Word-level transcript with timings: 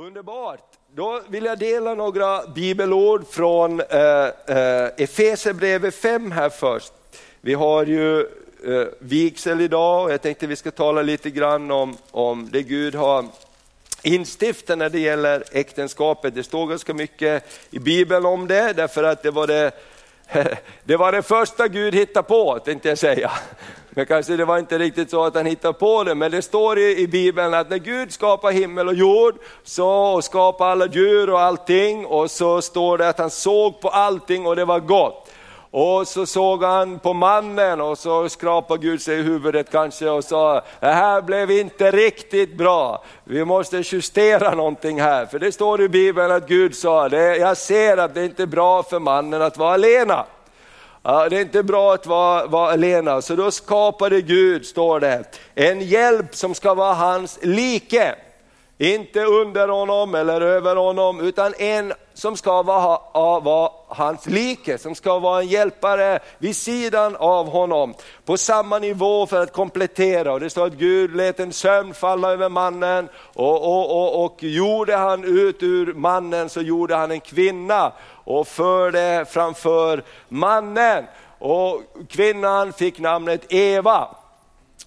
Underbart! 0.00 0.64
Då 0.94 1.20
vill 1.28 1.44
jag 1.44 1.58
dela 1.58 1.94
några 1.94 2.46
bibelord 2.46 3.26
från 3.26 3.80
eh, 3.80 3.98
eh, 4.46 4.90
Efesierbrevet 4.96 5.94
5 5.94 6.32
här 6.32 6.50
först. 6.50 6.92
Vi 7.40 7.54
har 7.54 7.86
ju 7.86 8.20
eh, 8.20 8.86
vigsel 8.98 9.60
idag 9.60 10.04
och 10.04 10.12
jag 10.12 10.22
tänkte 10.22 10.46
vi 10.46 10.56
ska 10.56 10.70
tala 10.70 11.02
lite 11.02 11.30
grann 11.30 11.70
om, 11.70 11.96
om 12.10 12.48
det 12.52 12.62
Gud 12.62 12.94
har 12.94 13.24
instiftat 14.02 14.78
när 14.78 14.90
det 14.90 15.00
gäller 15.00 15.44
äktenskapet. 15.52 16.34
Det 16.34 16.42
står 16.42 16.66
ganska 16.66 16.94
mycket 16.94 17.44
i 17.70 17.78
Bibeln 17.78 18.26
om 18.26 18.46
det, 18.48 18.72
därför 18.72 19.04
att 19.04 19.22
det 19.22 19.30
var 19.30 19.46
det, 19.46 19.72
det, 20.84 20.96
var 20.96 21.12
det 21.12 21.22
första 21.22 21.68
Gud 21.68 21.94
hittade 21.94 22.28
på, 22.28 22.58
tänkte 22.58 22.88
jag 22.88 22.98
säga. 22.98 23.30
Men 23.90 24.06
kanske 24.06 24.36
det 24.36 24.44
var 24.44 24.58
inte 24.58 24.78
riktigt 24.78 25.10
så 25.10 25.24
att 25.24 25.34
han 25.34 25.46
hittade 25.46 25.74
på 25.74 26.04
det, 26.04 26.14
men 26.14 26.30
det 26.30 26.42
står 26.42 26.78
i, 26.78 26.98
i 26.98 27.08
Bibeln 27.08 27.54
att 27.54 27.70
när 27.70 27.78
Gud 27.78 28.12
skapar 28.12 28.52
himmel 28.52 28.88
och 28.88 28.94
jord, 28.94 29.34
så 29.62 30.22
skapar 30.22 30.66
alla 30.68 30.86
djur 30.86 31.30
och 31.30 31.40
allting, 31.40 32.06
och 32.06 32.30
så 32.30 32.62
står 32.62 32.98
det 32.98 33.08
att 33.08 33.18
han 33.18 33.30
såg 33.30 33.80
på 33.80 33.88
allting 33.88 34.46
och 34.46 34.56
det 34.56 34.64
var 34.64 34.80
gott. 34.80 35.30
Och 35.72 36.08
så 36.08 36.26
såg 36.26 36.64
han 36.64 36.98
på 36.98 37.12
mannen 37.12 37.80
och 37.80 37.98
så 37.98 38.28
skrapade 38.28 38.80
Gud 38.82 39.02
sig 39.02 39.18
i 39.18 39.22
huvudet 39.22 39.70
kanske 39.70 40.10
och 40.10 40.24
sa, 40.24 40.62
det 40.80 40.86
här 40.86 41.22
blev 41.22 41.50
inte 41.50 41.90
riktigt 41.90 42.56
bra, 42.56 43.04
vi 43.24 43.44
måste 43.44 43.82
justera 43.84 44.54
någonting 44.54 45.00
här. 45.00 45.26
För 45.26 45.38
det 45.38 45.52
står 45.52 45.82
i 45.82 45.88
Bibeln 45.88 46.32
att 46.32 46.48
Gud 46.48 46.74
sa, 46.74 47.08
jag 47.08 47.56
ser 47.56 47.96
att 47.96 48.14
det 48.14 48.24
inte 48.24 48.42
är 48.42 48.46
bra 48.46 48.82
för 48.82 48.98
mannen 48.98 49.42
att 49.42 49.58
vara 49.58 49.74
alena. 49.74 50.26
Det 51.02 51.36
är 51.36 51.40
inte 51.40 51.62
bra 51.62 51.94
att 51.94 52.06
vara, 52.06 52.46
vara 52.46 52.72
alena, 52.72 53.22
så 53.22 53.36
då 53.36 53.50
skapade 53.50 54.20
Gud, 54.20 54.66
står 54.66 55.00
det, 55.00 55.24
en 55.54 55.80
hjälp 55.80 56.34
som 56.34 56.54
ska 56.54 56.74
vara 56.74 56.94
hans 56.94 57.38
like. 57.42 58.14
Inte 58.78 59.24
under 59.24 59.68
honom 59.68 60.14
eller 60.14 60.40
över 60.40 60.76
honom, 60.76 61.20
utan 61.20 61.54
en 61.58 61.92
som 62.20 62.36
ska 62.36 62.62
vara, 62.62 63.40
vara 63.40 63.70
hans 63.88 64.26
like, 64.26 64.78
som 64.78 64.94
ska 64.94 65.18
vara 65.18 65.40
en 65.40 65.48
hjälpare 65.48 66.18
vid 66.38 66.56
sidan 66.56 67.16
av 67.16 67.48
honom. 67.48 67.94
På 68.24 68.36
samma 68.36 68.78
nivå 68.78 69.26
för 69.26 69.42
att 69.42 69.52
komplettera. 69.52 70.32
Och 70.32 70.40
det 70.40 70.50
står 70.50 70.66
att 70.66 70.72
Gud 70.72 71.16
lät 71.16 71.40
en 71.40 71.52
sömn 71.52 71.94
falla 71.94 72.32
över 72.32 72.48
mannen 72.48 73.08
och, 73.34 73.62
och, 73.62 73.90
och, 73.90 74.24
och 74.24 74.42
gjorde 74.42 74.96
han 74.96 75.24
ut 75.24 75.62
ur 75.62 75.94
mannen 75.94 76.48
så 76.48 76.60
gjorde 76.60 76.96
han 76.96 77.10
en 77.10 77.20
kvinna 77.20 77.92
och 78.24 78.48
förde 78.48 79.26
framför 79.28 80.02
mannen. 80.28 81.04
Och 81.38 81.82
kvinnan 82.08 82.72
fick 82.72 82.98
namnet 82.98 83.52
Eva. 83.52 84.08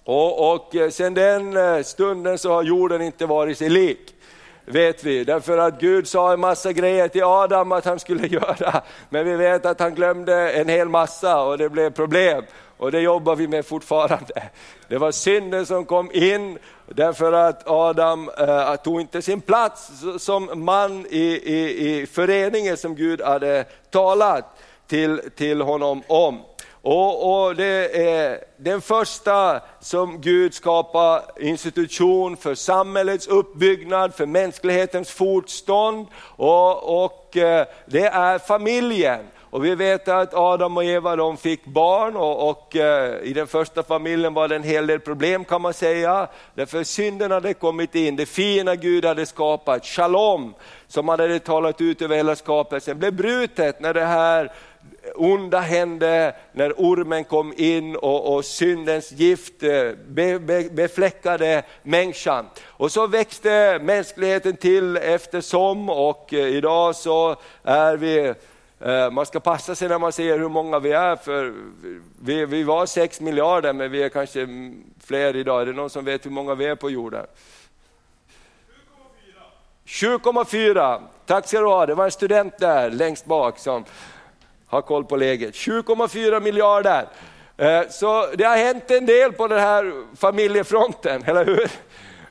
Och, 0.04 0.54
och 0.54 0.76
eh, 0.76 0.90
sen 0.90 1.14
den 1.14 1.56
eh, 1.56 1.82
stunden 1.82 2.38
så 2.38 2.52
har 2.52 2.62
jorden 2.62 3.02
inte 3.02 3.26
varit 3.26 3.58
sig 3.58 3.68
lik 3.68 4.13
vet 4.64 5.04
vi. 5.04 5.24
Därför 5.24 5.58
att 5.58 5.80
Gud 5.80 6.08
sa 6.08 6.32
en 6.32 6.40
massa 6.40 6.72
grejer 6.72 7.08
till 7.08 7.24
Adam 7.24 7.72
att 7.72 7.84
han 7.84 8.00
skulle 8.00 8.26
göra, 8.30 8.82
men 9.08 9.24
vi 9.24 9.36
vet 9.36 9.66
att 9.66 9.80
han 9.80 9.94
glömde 9.94 10.52
en 10.52 10.68
hel 10.68 10.88
massa 10.88 11.42
och 11.42 11.58
det 11.58 11.68
blev 11.68 11.90
problem. 11.90 12.44
Och 12.76 12.92
det 12.92 13.00
jobbar 13.00 13.36
vi 13.36 13.48
med 13.48 13.66
fortfarande. 13.66 14.42
Det 14.88 14.98
var 14.98 15.12
synden 15.12 15.66
som 15.66 15.84
kom 15.84 16.10
in 16.12 16.58
därför 16.86 17.32
att 17.32 17.68
Adam 17.68 18.30
eh, 18.38 18.74
tog 18.74 19.00
inte 19.00 19.22
sin 19.22 19.40
plats 19.40 19.90
som 20.18 20.50
man 20.54 21.06
i, 21.06 21.24
i, 21.54 21.88
i 21.88 22.06
föreningen 22.06 22.76
som 22.76 22.94
Gud 22.94 23.20
hade 23.22 23.64
talat 23.90 24.44
till, 24.86 25.20
till 25.36 25.60
honom 25.60 26.02
om. 26.06 26.40
Och, 26.86 27.44
och, 27.44 27.56
Det 27.56 28.06
är 28.08 28.44
den 28.56 28.80
första 28.80 29.60
som 29.80 30.20
Gud 30.20 30.54
skapar 30.54 31.22
institution 31.40 32.36
för 32.36 32.54
samhällets 32.54 33.26
uppbyggnad, 33.26 34.14
för 34.14 34.26
mänsklighetens 34.26 35.10
fortstånd 35.10 36.06
och, 36.36 37.04
och 37.04 37.36
eh, 37.36 37.66
det 37.86 38.06
är 38.06 38.38
familjen. 38.38 39.20
Och 39.40 39.64
vi 39.64 39.74
vet 39.74 40.08
att 40.08 40.34
Adam 40.34 40.76
och 40.76 40.84
Eva 40.84 41.16
de 41.16 41.36
fick 41.36 41.64
barn 41.64 42.16
och, 42.16 42.50
och 42.50 42.76
eh, 42.76 43.22
i 43.22 43.32
den 43.32 43.46
första 43.46 43.82
familjen 43.82 44.34
var 44.34 44.48
det 44.48 44.56
en 44.56 44.62
hel 44.62 44.86
del 44.86 45.00
problem 45.00 45.44
kan 45.44 45.62
man 45.62 45.74
säga. 45.74 46.28
Därför 46.54 46.84
synden 46.84 47.30
hade 47.30 47.54
kommit 47.54 47.94
in, 47.94 48.16
det 48.16 48.26
fina 48.26 48.74
Gud 48.76 49.04
hade 49.04 49.26
skapat, 49.26 49.86
shalom, 49.86 50.54
som 50.88 51.08
han 51.08 51.20
hade 51.20 51.38
talat 51.38 51.80
ut 51.80 52.02
över 52.02 52.16
hela 52.16 52.36
skapelsen, 52.36 52.98
blev 52.98 53.12
brutet 53.12 53.80
när 53.80 53.94
det 53.94 54.04
här 54.04 54.52
onda 55.14 55.60
hände 55.60 56.34
när 56.52 56.72
ormen 56.72 57.24
kom 57.24 57.54
in 57.56 57.96
och, 57.96 58.34
och 58.34 58.44
syndens 58.44 59.12
gift 59.12 59.62
eh, 59.62 59.90
be, 60.08 60.38
be, 60.38 60.68
befläckade 60.70 61.62
människan. 61.82 62.46
Och 62.64 62.92
så 62.92 63.06
växte 63.06 63.78
mänskligheten 63.82 64.56
till 64.56 64.96
eftersom 64.96 65.90
och 65.90 66.34
eh, 66.34 66.48
idag 66.48 66.96
så 66.96 67.36
är 67.62 67.96
vi 67.96 68.34
eh, 68.80 69.10
man 69.10 69.26
ska 69.26 69.40
passa 69.40 69.74
sig 69.74 69.88
när 69.88 69.98
man 69.98 70.12
ser 70.12 70.38
hur 70.38 70.48
många 70.48 70.78
vi 70.78 70.92
är, 70.92 71.16
för 71.16 71.54
vi, 72.22 72.46
vi 72.46 72.62
var 72.62 72.86
6 72.86 73.20
miljarder 73.20 73.72
men 73.72 73.90
vi 73.90 74.02
är 74.02 74.08
kanske 74.08 74.48
fler 75.04 75.36
idag. 75.36 75.62
Är 75.62 75.66
det 75.66 75.72
någon 75.72 75.90
som 75.90 76.04
vet 76.04 76.26
hur 76.26 76.30
många 76.30 76.54
vi 76.54 76.66
är 76.66 76.74
på 76.74 76.90
jorden? 76.90 77.26
7,4. 79.86 81.02
Tack 81.26 81.48
ska 81.48 81.60
du 81.60 81.66
ha, 81.66 81.86
det 81.86 81.94
var 81.94 82.04
en 82.04 82.10
student 82.10 82.58
där 82.58 82.90
längst 82.90 83.24
bak 83.26 83.58
som 83.58 83.84
har 84.74 84.82
koll 84.82 85.04
på 85.04 85.16
läget. 85.16 85.54
7,4 85.54 86.40
miljarder. 86.40 87.06
Eh, 87.56 87.82
så 87.90 88.26
det 88.34 88.44
har 88.44 88.56
hänt 88.56 88.90
en 88.90 89.06
del 89.06 89.32
på 89.32 89.48
den 89.48 89.60
här 89.60 89.92
familjefronten, 90.16 91.22
eller 91.26 91.44
hur? 91.44 91.70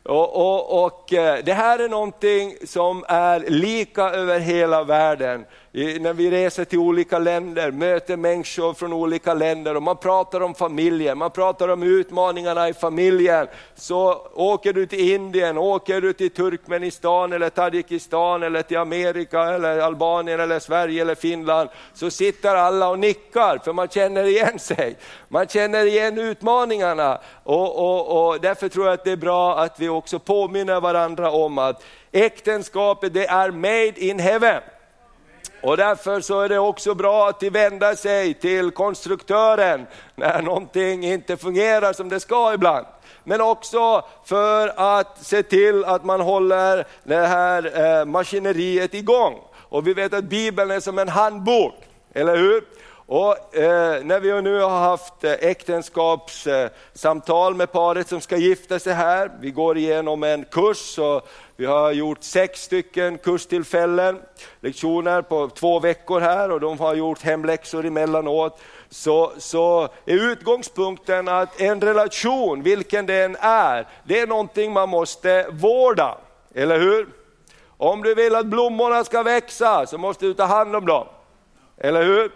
Och, 0.03 0.35
och, 0.35 0.85
och, 0.85 1.13
eh, 1.13 1.43
det 1.43 1.53
här 1.53 1.79
är 1.79 1.89
någonting 1.89 2.55
som 2.65 3.05
är 3.07 3.39
lika 3.39 4.03
över 4.03 4.39
hela 4.39 4.83
världen 4.83 5.45
när 5.75 6.13
vi 6.13 6.31
reser 6.31 6.65
till 6.65 6.79
olika 6.79 7.19
länder, 7.19 7.71
möter 7.71 8.17
människor 8.17 8.73
från 8.73 8.93
olika 8.93 9.33
länder 9.33 9.75
och 9.75 9.83
man 9.83 9.97
pratar 9.97 10.41
om 10.41 10.55
familjen, 10.55 11.17
man 11.17 11.31
pratar 11.31 11.67
om 11.67 11.83
utmaningarna 11.83 12.69
i 12.69 12.73
familjen. 12.73 13.47
Så 13.75 14.27
åker 14.33 14.73
du 14.73 14.85
till 14.85 15.13
Indien, 15.13 15.57
åker 15.57 16.01
du 16.01 16.13
till 16.13 16.29
Turkmenistan 16.29 17.33
eller 17.33 17.49
Tadzjikistan 17.49 18.43
eller 18.43 18.61
till 18.61 18.77
Amerika 18.77 19.41
eller 19.41 19.79
Albanien 19.79 20.39
eller 20.39 20.59
Sverige 20.59 21.01
eller 21.01 21.15
Finland, 21.15 21.69
så 21.93 22.11
sitter 22.11 22.55
alla 22.55 22.89
och 22.89 22.99
nickar 22.99 23.57
för 23.63 23.73
man 23.73 23.87
känner 23.87 24.23
igen 24.23 24.59
sig. 24.59 24.97
Man 25.27 25.47
känner 25.47 25.85
igen 25.85 26.19
utmaningarna 26.19 27.19
och, 27.43 27.79
och, 27.79 28.27
och 28.27 28.41
därför 28.41 28.69
tror 28.69 28.85
jag 28.85 28.93
att 28.93 29.03
det 29.03 29.11
är 29.11 29.17
bra 29.17 29.57
att 29.59 29.79
vi 29.79 29.89
också 29.89 30.19
påminner 30.19 30.81
varandra 30.81 31.31
om 31.31 31.57
att 31.57 31.83
äktenskapet 32.11 33.13
det 33.13 33.25
är 33.25 33.51
made 33.51 33.99
in 33.99 34.19
heaven. 34.19 34.61
Och 35.63 35.77
därför 35.77 36.21
så 36.21 36.41
är 36.41 36.49
det 36.49 36.59
också 36.59 36.95
bra 36.95 37.29
att 37.29 37.43
vända 37.43 37.95
sig 37.95 38.33
till 38.33 38.71
konstruktören 38.71 39.85
när 40.15 40.41
någonting 40.41 41.05
inte 41.05 41.37
fungerar 41.37 41.93
som 41.93 42.09
det 42.09 42.19
ska 42.19 42.53
ibland. 42.53 42.85
Men 43.23 43.41
också 43.41 44.05
för 44.25 44.73
att 44.75 45.25
se 45.25 45.43
till 45.43 45.85
att 45.85 46.05
man 46.05 46.21
håller 46.21 46.87
det 47.03 47.27
här 47.27 47.99
eh, 47.99 48.05
maskineriet 48.05 48.93
igång. 48.93 49.39
Och 49.55 49.87
vi 49.87 49.93
vet 49.93 50.13
att 50.13 50.23
Bibeln 50.23 50.71
är 50.71 50.79
som 50.79 50.99
en 50.99 51.09
handbok, 51.09 51.73
eller 52.13 52.37
hur? 52.37 52.63
Och 53.05 53.55
eh, 53.55 54.03
när 54.03 54.19
vi 54.19 54.41
nu 54.41 54.59
har 54.59 54.79
haft 54.79 55.23
eh, 55.23 55.31
äktenskapssamtal 55.31 57.55
med 57.55 57.71
paret 57.71 58.07
som 58.07 58.21
ska 58.21 58.37
gifta 58.37 58.79
sig 58.79 58.93
här, 58.93 59.31
vi 59.39 59.51
går 59.51 59.77
igenom 59.77 60.23
en 60.23 60.45
kurs 60.45 60.99
och 60.99 61.27
vi 61.55 61.65
har 61.65 61.91
gjort 61.91 62.23
sex 62.23 62.61
stycken 62.63 63.17
kurstillfällen, 63.17 64.19
lektioner 64.61 65.21
på 65.21 65.49
två 65.49 65.79
veckor 65.79 66.19
här 66.19 66.51
och 66.51 66.59
de 66.59 66.79
har 66.79 66.95
gjort 66.95 67.21
hemläxor 67.21 67.85
emellanåt. 67.85 68.61
Så, 68.89 69.31
så 69.37 69.89
är 70.05 70.31
utgångspunkten 70.31 71.27
att 71.27 71.61
en 71.61 71.81
relation, 71.81 72.63
vilken 72.63 73.05
den 73.05 73.35
är, 73.39 73.87
det 74.03 74.19
är 74.19 74.27
någonting 74.27 74.73
man 74.73 74.89
måste 74.89 75.47
vårda, 75.51 76.17
eller 76.53 76.79
hur? 76.79 77.07
Om 77.77 78.03
du 78.03 78.15
vill 78.15 78.35
att 78.35 78.45
blommorna 78.45 79.03
ska 79.03 79.23
växa 79.23 79.85
så 79.85 79.97
måste 79.97 80.25
du 80.25 80.33
ta 80.33 80.43
hand 80.45 80.75
om 80.75 80.85
dem, 80.85 81.07
eller 81.77 82.03
hur? 82.03 82.31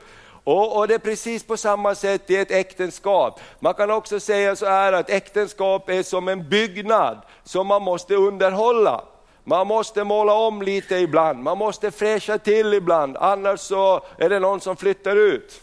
Och, 0.48 0.78
och, 0.78 0.88
det 0.88 0.94
är 0.94 1.00
precis 1.00 1.44
på 1.44 1.58
samma 1.58 1.96
sätt 1.96 2.30
i 2.30 2.36
ett 2.36 2.52
äktenskap. 2.52 3.40
Man 3.60 3.74
kan 3.74 3.92
också 3.92 4.20
säga 4.20 4.56
så 4.56 4.66
här 4.66 4.94
att 4.94 5.10
äktenskap 5.10 5.90
är 5.90 6.04
som 6.04 6.28
en 6.28 6.50
byggnad 6.50 7.18
som 7.44 7.68
man 7.68 7.82
måste 7.82 8.16
underhålla. 8.16 9.04
Man 9.44 9.68
måste 9.68 10.04
måla 10.04 10.34
om 10.34 10.62
lite 10.62 10.96
ibland, 10.96 11.44
man 11.44 11.58
måste 11.58 11.92
fräscha 11.92 12.38
till 12.38 12.74
ibland, 12.74 13.18
annars 13.18 13.60
så 13.60 14.02
är 14.18 14.30
det 14.30 14.40
någon 14.40 14.62
som 14.62 14.76
flyttar 14.76 15.16
ut. 15.16 15.62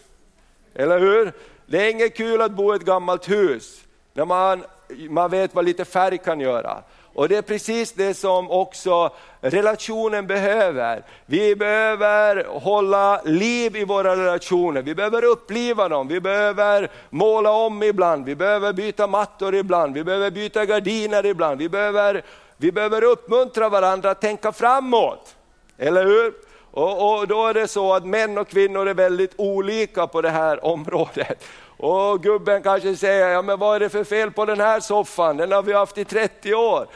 Eller 0.74 0.98
hur? 0.98 1.32
Det 1.66 1.86
är 1.86 1.90
inget 1.90 2.16
kul 2.16 2.40
att 2.40 2.52
bo 2.52 2.72
i 2.72 2.76
ett 2.76 2.84
gammalt 2.84 3.30
hus, 3.30 3.84
när 4.12 4.24
man, 4.24 4.64
man 5.08 5.30
vet 5.30 5.54
vad 5.54 5.64
lite 5.64 5.84
färg 5.84 6.18
kan 6.18 6.40
göra. 6.40 6.82
Och 7.14 7.28
det 7.28 7.36
är 7.36 7.42
precis 7.42 7.92
det 7.92 8.14
som 8.14 8.50
också 8.50 9.10
relationen 9.40 10.26
behöver. 10.26 11.02
Vi 11.26 11.56
behöver 11.56 12.44
hålla 12.44 13.20
liv 13.24 13.76
i 13.76 13.84
våra 13.84 14.16
relationer, 14.16 14.82
vi 14.82 14.94
behöver 14.94 15.24
uppliva 15.24 15.88
dem, 15.88 16.08
vi 16.08 16.20
behöver 16.20 16.88
måla 17.10 17.50
om 17.50 17.82
ibland, 17.82 18.24
vi 18.24 18.34
behöver 18.34 18.72
byta 18.72 19.06
mattor 19.06 19.54
ibland, 19.54 19.94
vi 19.94 20.04
behöver 20.04 20.30
byta 20.30 20.64
gardiner 20.64 21.26
ibland, 21.26 21.58
vi 21.58 21.68
behöver 21.68 22.22
Vi 22.56 22.72
behöver 22.72 23.04
uppmuntra 23.04 23.68
varandra 23.68 24.10
att 24.10 24.20
tänka 24.20 24.52
framåt, 24.52 25.36
eller 25.78 26.04
hur? 26.04 26.34
Och, 26.70 27.18
och, 27.18 27.28
då 27.28 27.46
är 27.46 27.54
det 27.54 27.68
så 27.68 27.94
att 27.94 28.06
män 28.06 28.38
och 28.38 28.48
kvinnor 28.48 28.88
är 28.88 28.94
väldigt 28.94 29.32
olika 29.36 30.06
på 30.06 30.22
det 30.22 30.30
här 30.30 30.64
området. 30.64 31.44
Och 31.84 32.22
gubben 32.22 32.62
kanske 32.62 32.96
säger, 32.96 33.28
ja 33.28 33.42
men 33.42 33.58
vad 33.58 33.76
är 33.76 33.80
det 33.80 33.88
för 33.88 34.04
fel 34.04 34.30
på 34.30 34.44
den 34.44 34.60
här 34.60 34.80
soffan? 34.80 35.36
Den 35.36 35.52
har 35.52 35.62
vi 35.62 35.72
haft 35.72 35.98
i 35.98 36.04
30 36.04 36.54
år. 36.54 36.86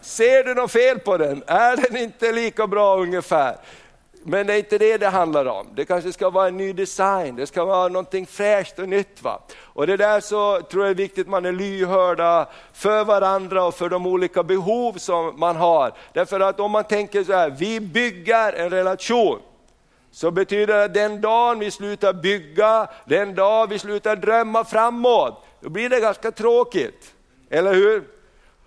Ser 0.00 0.44
du 0.44 0.54
något 0.54 0.70
fel 0.70 0.98
på 0.98 1.16
den? 1.16 1.42
Är 1.46 1.76
den 1.76 1.96
inte 1.96 2.32
lika 2.32 2.66
bra 2.66 2.96
ungefär? 2.96 3.56
Men 4.22 4.46
det 4.46 4.54
är 4.54 4.58
inte 4.58 4.78
det 4.78 4.96
det 4.96 5.08
handlar 5.08 5.46
om. 5.46 5.66
Det 5.74 5.84
kanske 5.84 6.12
ska 6.12 6.30
vara 6.30 6.48
en 6.48 6.56
ny 6.56 6.72
design, 6.72 7.36
det 7.36 7.46
ska 7.46 7.64
vara 7.64 7.88
någonting 7.88 8.26
fräscht 8.26 8.78
och 8.78 8.88
nytt. 8.88 9.22
Va? 9.22 9.42
Och 9.62 9.86
det 9.86 9.96
där 9.96 10.20
så 10.20 10.60
tror 10.60 10.84
jag 10.84 10.90
är 10.90 10.94
viktigt 10.94 11.26
att 11.26 11.30
man 11.30 11.44
är 11.44 11.52
lyhörda 11.52 12.48
för 12.72 13.04
varandra 13.04 13.64
och 13.64 13.74
för 13.74 13.88
de 13.88 14.06
olika 14.06 14.42
behov 14.42 14.92
som 14.92 15.40
man 15.40 15.56
har. 15.56 15.92
Därför 16.12 16.40
att 16.40 16.60
om 16.60 16.70
man 16.70 16.84
tänker 16.84 17.24
så 17.24 17.32
här, 17.32 17.50
vi 17.50 17.80
bygger 17.80 18.52
en 18.52 18.70
relation, 18.70 19.38
så 20.14 20.30
betyder 20.30 20.66
det 20.66 20.84
att 20.84 20.94
den 20.94 21.20
dagen 21.20 21.58
vi 21.58 21.70
slutar 21.70 22.12
bygga, 22.12 22.88
den 23.04 23.34
dag 23.34 23.66
vi 23.66 23.78
slutar 23.78 24.16
drömma 24.16 24.64
framåt, 24.64 25.44
då 25.60 25.68
blir 25.68 25.88
det 25.88 26.00
ganska 26.00 26.30
tråkigt. 26.30 27.14
Eller 27.50 27.74
hur? 27.74 28.04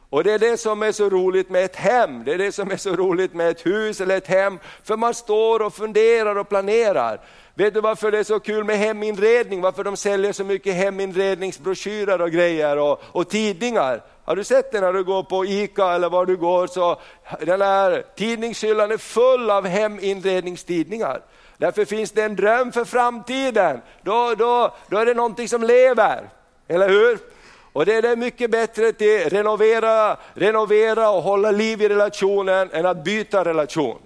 Och 0.09 0.23
det 0.23 0.31
är 0.31 0.39
det 0.39 0.57
som 0.57 0.83
är 0.83 0.91
så 0.91 1.09
roligt 1.09 1.49
med 1.49 1.65
ett 1.65 1.75
hem, 1.75 2.23
det 2.23 2.33
är 2.33 2.37
det 2.37 2.51
som 2.51 2.71
är 2.71 2.77
så 2.77 2.95
roligt 2.95 3.33
med 3.33 3.49
ett 3.49 3.65
hus 3.65 4.01
eller 4.01 4.17
ett 4.17 4.27
hem, 4.27 4.59
för 4.83 4.97
man 4.97 5.13
står 5.13 5.61
och 5.61 5.73
funderar 5.73 6.35
och 6.35 6.49
planerar. 6.49 7.21
Vet 7.55 7.73
du 7.73 7.81
varför 7.81 8.11
det 8.11 8.19
är 8.19 8.23
så 8.23 8.39
kul 8.39 8.63
med 8.63 8.77
heminredning, 8.77 9.61
varför 9.61 9.83
de 9.83 9.97
säljer 9.97 10.33
så 10.33 10.43
mycket 10.43 10.75
heminredningsbroschyrer 10.75 12.21
och 12.21 12.31
grejer 12.31 12.77
och, 12.77 13.01
och 13.11 13.29
tidningar? 13.29 14.01
Har 14.27 14.35
du 14.35 14.43
sett 14.43 14.71
det 14.71 14.81
när 14.81 14.93
du 14.93 15.03
går 15.03 15.23
på 15.23 15.45
ICA 15.45 15.93
eller 15.93 16.09
var 16.09 16.25
du 16.25 16.37
går, 16.37 16.67
så 16.67 16.99
den 17.41 17.61
här 17.61 18.03
tidningshyllan 18.15 18.91
är 18.91 18.97
full 18.97 19.49
av 19.49 19.67
heminredningstidningar. 19.67 21.21
Därför 21.57 21.85
finns 21.85 22.11
det 22.11 22.23
en 22.23 22.35
dröm 22.35 22.71
för 22.71 22.85
framtiden, 22.85 23.81
då, 24.01 24.35
då, 24.37 24.73
då 24.87 24.97
är 24.97 25.05
det 25.05 25.13
någonting 25.13 25.49
som 25.49 25.63
lever, 25.63 26.29
eller 26.67 26.89
hur? 26.89 27.19
Och 27.73 27.85
det 27.85 27.93
är 27.93 28.15
mycket 28.15 28.51
bättre 28.51 28.87
att 28.87 29.01
renovera, 29.31 30.17
renovera 30.33 31.09
och 31.09 31.21
hålla 31.21 31.51
liv 31.51 31.81
i 31.81 31.89
relationen 31.89 32.69
än 32.71 32.85
att 32.85 33.03
byta 33.03 33.45
relation. 33.45 33.99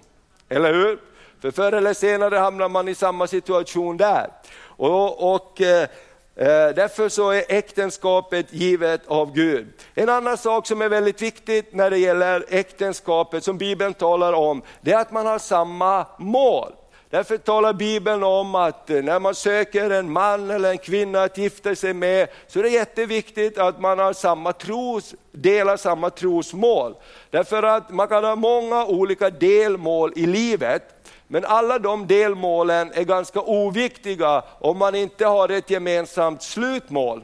Eller 0.50 0.74
hur? 0.74 1.00
För 1.42 1.52
förr 1.52 1.72
eller 1.72 1.94
senare 1.94 2.36
hamnar 2.38 2.70
man 2.70 2.88
i 2.88 2.96
samma 2.96 3.28
situation 3.28 3.98
där. 3.98 4.28
Och, 4.64 5.34
och 5.34 5.62
eh, 5.62 5.88
Eh, 6.36 6.46
därför 6.76 7.10
så 7.10 7.30
är 7.30 7.44
äktenskapet 7.48 8.54
givet 8.54 9.02
av 9.08 9.34
Gud. 9.34 9.68
En 9.96 10.10
annan 10.10 10.38
sak 10.38 10.68
som 10.68 10.82
är 10.82 10.90
väldigt 10.90 11.22
viktigt 11.22 11.74
när 11.74 11.90
det 11.90 11.98
gäller 11.98 12.46
äktenskapet, 12.50 13.44
som 13.44 13.58
Bibeln 13.58 13.94
talar 13.94 14.34
om, 14.34 14.62
det 14.82 14.92
är 14.92 15.00
att 15.00 15.12
man 15.12 15.26
har 15.26 15.40
samma 15.40 16.06
mål. 16.18 16.72
Därför 17.10 17.38
talar 17.38 17.74
Bibeln 17.74 18.24
om 18.24 18.56
att 18.56 18.90
eh, 18.90 19.04
när 19.04 19.20
man 19.20 19.36
söker 19.36 19.90
en 19.90 20.12
man 20.12 20.52
eller 20.52 20.72
en 20.72 20.78
kvinna 20.78 21.24
att 21.24 21.38
gifta 21.38 21.76
sig 21.76 21.94
med, 21.94 22.28
så 22.48 22.60
är 22.60 22.64
det 22.64 22.70
jätteviktigt 22.70 23.58
att 23.58 23.82
man 23.82 24.00
har 24.00 24.14
samma 24.14 24.54
tros, 24.54 25.16
delar 25.32 25.78
samma 25.78 26.10
trosmål. 26.10 26.96
Därför 27.30 27.64
att 27.64 27.90
man 27.90 28.08
kan 28.08 28.24
ha 28.24 28.36
många 28.36 28.86
olika 28.86 29.30
delmål 29.30 30.14
i 30.16 30.26
livet, 30.26 30.84
men 31.32 31.46
alla 31.46 31.80
de 31.80 32.08
delmålen 32.08 32.92
är 32.94 33.04
ganska 33.04 33.42
oviktiga 33.42 34.44
om 34.60 34.78
man 34.78 34.96
inte 34.96 35.26
har 35.26 35.50
ett 35.50 35.70
gemensamt 35.70 36.44
slutmål. 36.44 37.24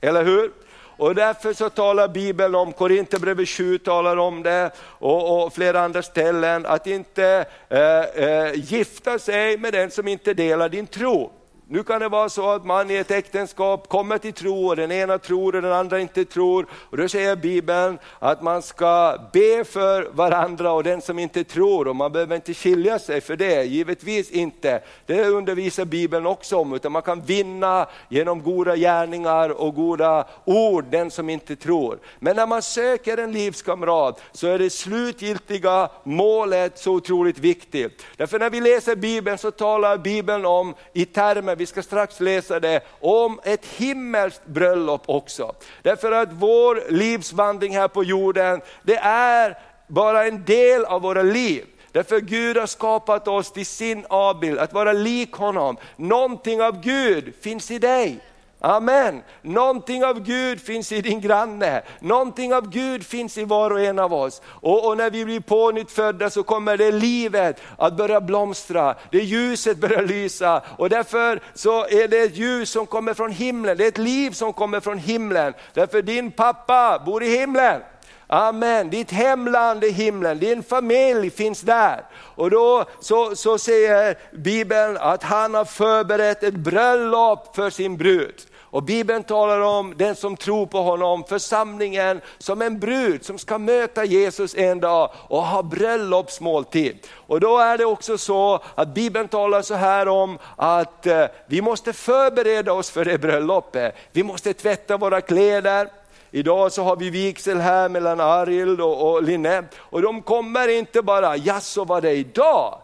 Eller 0.00 0.24
hur? 0.24 0.52
Och 0.96 1.14
därför 1.14 1.52
så 1.52 1.70
talar 1.70 2.08
Bibeln 2.08 2.54
om, 2.54 2.72
Korinthierbrevet 2.72 3.48
7 3.48 3.78
talar 3.78 4.16
om 4.16 4.42
det 4.42 4.70
och, 4.78 5.44
och, 5.44 5.52
flera 5.52 5.80
andra 5.80 6.02
ställen, 6.02 6.66
att 6.66 6.86
inte 6.86 7.44
eh, 7.68 8.00
eh, 8.00 8.54
gifta 8.54 9.18
sig 9.18 9.58
med 9.58 9.72
den 9.72 9.90
som 9.90 10.08
inte 10.08 10.34
delar 10.34 10.68
din 10.68 10.86
tro. 10.86 11.30
Nu 11.70 11.82
kan 11.82 12.00
det 12.00 12.08
vara 12.08 12.28
så 12.28 12.50
att 12.50 12.64
man 12.64 12.90
i 12.90 12.94
ett 12.94 13.10
äktenskap 13.10 13.88
kommer 13.88 14.18
till 14.18 14.32
tro 14.32 14.68
och 14.68 14.76
den 14.76 14.92
ena 14.92 15.18
tror 15.18 15.56
och 15.56 15.62
den 15.62 15.72
andra 15.72 16.00
inte 16.00 16.24
tror. 16.24 16.66
Och 16.72 16.96
då 16.96 17.08
säger 17.08 17.36
Bibeln 17.36 17.98
att 18.18 18.42
man 18.42 18.62
ska 18.62 19.18
be 19.32 19.64
för 19.64 20.08
varandra 20.12 20.72
och 20.72 20.84
den 20.84 21.00
som 21.00 21.18
inte 21.18 21.44
tror, 21.44 21.88
och 21.88 21.96
man 21.96 22.12
behöver 22.12 22.36
inte 22.36 22.54
skilja 22.54 22.98
sig 22.98 23.20
för 23.20 23.36
det, 23.36 23.64
givetvis 23.64 24.30
inte. 24.30 24.82
Det 25.06 25.24
undervisar 25.24 25.84
Bibeln 25.84 26.26
också 26.26 26.56
om, 26.56 26.72
utan 26.72 26.92
man 26.92 27.02
kan 27.02 27.20
vinna 27.20 27.86
genom 28.08 28.42
goda 28.42 28.76
gärningar 28.76 29.50
och 29.50 29.74
goda 29.74 30.26
ord, 30.44 30.84
den 30.90 31.10
som 31.10 31.30
inte 31.30 31.56
tror. 31.56 31.98
Men 32.18 32.36
när 32.36 32.46
man 32.46 32.62
söker 32.62 33.18
en 33.18 33.32
livskamrat 33.32 34.22
så 34.32 34.46
är 34.46 34.58
det 34.58 34.70
slutgiltiga 34.70 35.88
målet 36.04 36.78
så 36.78 36.92
otroligt 36.92 37.38
viktigt. 37.38 38.04
Därför 38.16 38.38
när 38.38 38.50
vi 38.50 38.60
läser 38.60 38.96
Bibeln 38.96 39.38
så 39.38 39.50
talar 39.50 39.98
Bibeln 39.98 40.46
om 40.46 40.74
i 40.92 41.04
termer 41.04 41.57
vi 41.58 41.66
ska 41.66 41.82
strax 41.82 42.20
läsa 42.20 42.60
det, 42.60 42.80
om 43.00 43.40
ett 43.44 43.66
himmelskt 43.66 44.46
bröllop 44.46 45.02
också. 45.06 45.54
Därför 45.82 46.12
att 46.12 46.28
vår 46.32 46.82
livsvandring 46.90 47.76
här 47.76 47.88
på 47.88 48.04
jorden, 48.04 48.60
det 48.82 48.96
är 48.96 49.58
bara 49.86 50.26
en 50.26 50.44
del 50.44 50.84
av 50.84 51.02
våra 51.02 51.22
liv. 51.22 51.64
Därför 51.92 52.20
Gud 52.20 52.56
har 52.56 52.66
skapat 52.66 53.28
oss 53.28 53.52
till 53.52 53.66
sin 53.66 54.06
avbild, 54.08 54.58
att 54.58 54.72
vara 54.72 54.92
lik 54.92 55.32
honom. 55.32 55.76
Någonting 55.96 56.62
av 56.62 56.80
Gud 56.80 57.34
finns 57.40 57.70
i 57.70 57.78
dig. 57.78 58.20
Amen. 58.60 59.22
Någonting 59.42 60.04
av 60.04 60.20
Gud 60.20 60.60
finns 60.60 60.92
i 60.92 61.00
din 61.00 61.20
granne, 61.20 61.82
någonting 62.00 62.54
av 62.54 62.70
Gud 62.70 63.06
finns 63.06 63.38
i 63.38 63.44
var 63.44 63.70
och 63.70 63.80
en 63.80 63.98
av 63.98 64.14
oss. 64.14 64.42
Och, 64.44 64.88
och 64.88 64.96
när 64.96 65.10
vi 65.10 65.24
blir 65.24 65.40
pånyttfödda 65.40 66.30
så 66.30 66.42
kommer 66.42 66.76
det 66.76 66.92
livet 66.92 67.60
att 67.76 67.96
börja 67.96 68.20
blomstra, 68.20 68.94
det 69.10 69.18
ljuset 69.18 69.78
börjar 69.78 70.02
lysa. 70.02 70.62
Och 70.76 70.88
därför 70.88 71.42
så 71.54 71.86
är 71.86 72.08
det 72.08 72.18
ett 72.18 72.36
ljus 72.36 72.70
som 72.70 72.86
kommer 72.86 73.14
från 73.14 73.32
himlen, 73.32 73.76
det 73.76 73.84
är 73.84 73.88
ett 73.88 73.98
liv 73.98 74.30
som 74.30 74.52
kommer 74.52 74.80
från 74.80 74.98
himlen. 74.98 75.54
Därför 75.74 76.02
din 76.02 76.30
pappa 76.30 77.02
bor 77.06 77.22
i 77.22 77.38
himlen. 77.38 77.80
Amen, 78.30 78.90
ditt 78.90 79.10
hemland 79.10 79.84
är 79.84 79.90
himlen, 79.90 80.38
din 80.38 80.62
familj 80.62 81.30
finns 81.30 81.60
där. 81.60 82.04
Och 82.14 82.50
då 82.50 82.84
så, 83.00 83.36
så 83.36 83.58
säger 83.58 84.18
Bibeln 84.32 84.96
att 84.96 85.22
han 85.22 85.54
har 85.54 85.64
förberett 85.64 86.42
ett 86.42 86.54
bröllop 86.54 87.56
för 87.56 87.70
sin 87.70 87.96
brud. 87.96 88.34
Och 88.70 88.82
Bibeln 88.82 89.22
talar 89.22 89.60
om 89.60 89.94
den 89.96 90.14
som 90.16 90.36
tror 90.36 90.66
på 90.66 90.82
honom, 90.82 91.24
församlingen 91.24 92.20
som 92.38 92.62
en 92.62 92.78
brud 92.78 93.24
som 93.24 93.38
ska 93.38 93.58
möta 93.58 94.04
Jesus 94.04 94.54
en 94.54 94.80
dag 94.80 95.10
och 95.14 95.42
ha 95.42 95.62
bröllopsmåltid. 95.62 97.06
Och 97.12 97.40
då 97.40 97.58
är 97.58 97.78
det 97.78 97.84
också 97.84 98.18
så 98.18 98.60
att 98.74 98.94
Bibeln 98.94 99.28
talar 99.28 99.62
så 99.62 99.74
här 99.74 100.08
om 100.08 100.38
att 100.56 101.06
eh, 101.06 101.24
vi 101.46 101.62
måste 101.62 101.92
förbereda 101.92 102.72
oss 102.72 102.90
för 102.90 103.04
det 103.04 103.18
bröllopet. 103.18 103.94
Vi 104.12 104.22
måste 104.22 104.54
tvätta 104.54 104.96
våra 104.96 105.20
kläder, 105.20 105.88
Idag 106.30 106.72
så 106.72 106.82
har 106.82 106.96
vi 106.96 107.10
vigsel 107.10 107.60
här 107.60 107.88
mellan 107.88 108.20
Arild 108.20 108.80
och, 108.80 109.10
och 109.10 109.22
Linne 109.22 109.64
och 109.76 110.02
de 110.02 110.22
kommer 110.22 110.68
inte 110.68 111.02
bara, 111.02 111.36
jaså 111.36 111.84
var 111.84 112.00
det 112.00 112.12
idag? 112.12 112.78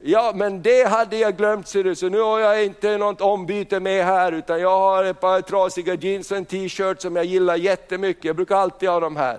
Ja 0.00 0.32
men 0.34 0.62
det 0.62 0.88
hade 0.88 1.16
jag 1.16 1.36
glömt 1.36 1.68
ser 1.68 1.84
du, 1.84 1.94
så 1.94 2.08
nu 2.08 2.20
har 2.20 2.38
jag 2.40 2.64
inte 2.64 2.98
något 2.98 3.20
ombyte 3.20 3.80
med 3.80 4.04
här 4.04 4.32
utan 4.32 4.60
jag 4.60 4.78
har 4.78 5.04
ett 5.04 5.20
par 5.20 5.40
trasiga 5.40 5.94
jeans 5.94 6.30
och 6.30 6.36
en 6.36 6.44
t-shirt 6.44 7.00
som 7.00 7.16
jag 7.16 7.24
gillar 7.24 7.56
jättemycket, 7.56 8.24
jag 8.24 8.36
brukar 8.36 8.56
alltid 8.56 8.88
ha 8.88 9.00
de 9.00 9.16
här. 9.16 9.38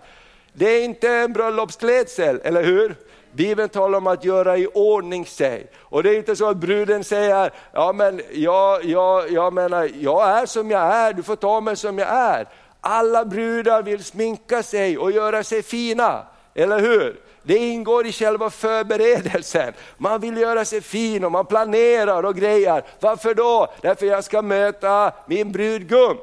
Det 0.53 0.65
är 0.65 0.83
inte 0.83 1.09
en 1.09 1.33
bröllopsklädsel, 1.33 2.41
eller 2.43 2.63
hur? 2.63 2.95
Bibeln 3.31 3.69
talar 3.69 3.97
om 3.97 4.07
att 4.07 4.25
göra 4.25 4.57
i 4.57 4.67
ordning 4.73 5.25
sig. 5.25 5.67
Och 5.79 6.03
det 6.03 6.09
är 6.09 6.17
inte 6.17 6.35
så 6.35 6.49
att 6.49 6.57
bruden 6.57 7.03
säger, 7.03 7.51
ja 7.71 7.93
men 7.93 8.21
jag, 8.31 8.85
jag, 8.85 9.31
jag 9.31 9.53
menar, 9.53 9.89
jag 9.99 10.29
är 10.29 10.45
som 10.45 10.71
jag 10.71 10.81
är, 10.81 11.13
du 11.13 11.23
får 11.23 11.35
ta 11.35 11.61
mig 11.61 11.75
som 11.75 11.97
jag 11.97 12.09
är. 12.09 12.47
Alla 12.81 13.25
brudar 13.25 13.83
vill 13.83 14.03
sminka 14.03 14.63
sig 14.63 14.97
och 14.97 15.11
göra 15.11 15.43
sig 15.43 15.63
fina, 15.63 16.25
eller 16.53 16.79
hur? 16.79 17.19
Det 17.43 17.57
ingår 17.57 18.07
i 18.07 18.11
själva 18.11 18.49
förberedelsen. 18.49 19.73
Man 19.97 20.21
vill 20.21 20.37
göra 20.37 20.65
sig 20.65 20.81
fin 20.81 21.23
och 21.23 21.31
man 21.31 21.45
planerar 21.45 22.23
och 22.23 22.35
grejer. 22.35 22.83
Varför 22.99 23.33
då? 23.33 23.73
Därför 23.81 24.05
jag 24.05 24.23
ska 24.23 24.41
möta 24.41 25.11
min 25.27 25.51
brudgum. 25.51 26.17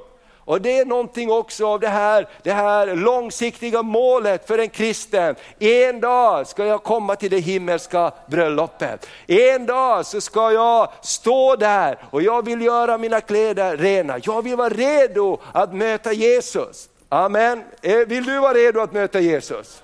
Och 0.46 0.60
det 0.60 0.78
är 0.78 0.84
någonting 0.84 1.30
också 1.30 1.66
av 1.66 1.80
det 1.80 1.88
här, 1.88 2.28
det 2.42 2.52
här 2.52 2.96
långsiktiga 2.96 3.82
målet 3.82 4.46
för 4.46 4.58
en 4.58 4.68
kristen. 4.68 5.34
En 5.58 6.00
dag 6.00 6.46
ska 6.46 6.64
jag 6.64 6.82
komma 6.82 7.16
till 7.16 7.30
det 7.30 7.38
himmelska 7.38 8.12
bröllopet. 8.26 9.08
En 9.26 9.66
dag 9.66 10.06
så 10.06 10.20
ska 10.20 10.52
jag 10.52 10.92
stå 11.02 11.56
där 11.56 11.98
och 12.10 12.22
jag 12.22 12.44
vill 12.44 12.60
göra 12.60 12.98
mina 12.98 13.20
kläder 13.20 13.76
rena. 13.76 14.18
Jag 14.22 14.42
vill 14.42 14.56
vara 14.56 14.68
redo 14.68 15.38
att 15.52 15.74
möta 15.74 16.12
Jesus. 16.12 16.88
Amen. 17.08 17.64
Eh, 17.82 17.96
vill 17.96 18.24
du 18.24 18.38
vara 18.38 18.54
redo 18.54 18.80
att 18.80 18.92
möta 18.92 19.20
Jesus? 19.20 19.82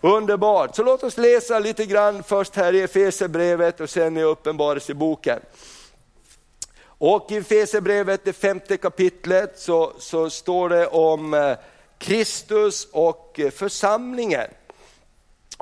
Underbart, 0.00 0.76
så 0.76 0.82
låt 0.82 1.02
oss 1.02 1.16
läsa 1.16 1.58
lite 1.58 1.86
grann 1.86 2.22
först 2.22 2.56
här 2.56 2.74
i 2.74 2.82
Efesierbrevet 2.82 3.80
och 3.80 3.90
sen 3.90 4.16
i 4.16 4.22
Uppenbarelseboken. 4.22 5.40
Och 6.98 7.32
i 7.32 7.42
Fesebrevet, 7.42 8.24
det 8.24 8.32
femte 8.32 8.76
kapitlet, 8.76 9.58
så, 9.58 9.92
så 9.98 10.30
står 10.30 10.68
det 10.68 10.86
om 10.86 11.34
eh, 11.34 11.56
Kristus 11.98 12.88
och 12.92 13.40
eh, 13.40 13.50
församlingen. 13.50 14.50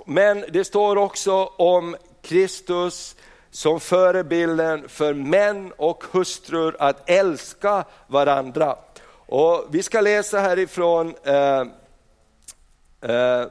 Men 0.07 0.45
det 0.49 0.65
står 0.65 0.97
också 0.97 1.45
om 1.45 1.97
Kristus 2.23 3.17
som 3.51 3.81
förebilden 3.81 4.89
för 4.89 5.15
män 5.15 5.73
och 5.77 6.05
hustrur 6.11 6.77
att 6.79 7.11
älska 7.11 7.85
varandra. 8.07 8.79
Och 9.27 9.67
vi 9.71 9.83
ska 9.83 10.01
läsa 10.01 10.41
härifrån 10.41 11.15
eh, 11.25 11.65
eh, 13.01 13.47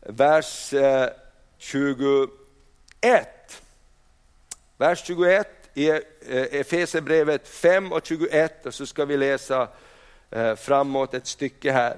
vers 0.00 0.72
eh, 0.72 1.08
21. 1.58 2.30
Vers 4.76 5.02
21 5.06 5.59
i 5.74 5.88
eh, 5.88 5.98
Efesierbrevet 6.30 7.48
5 7.48 7.92
och 7.92 8.06
21 8.06 8.66
och 8.66 8.74
så 8.74 8.86
ska 8.86 9.04
vi 9.04 9.16
läsa 9.16 9.68
eh, 10.30 10.54
framåt 10.54 11.14
ett 11.14 11.26
stycke 11.26 11.72
här. 11.72 11.96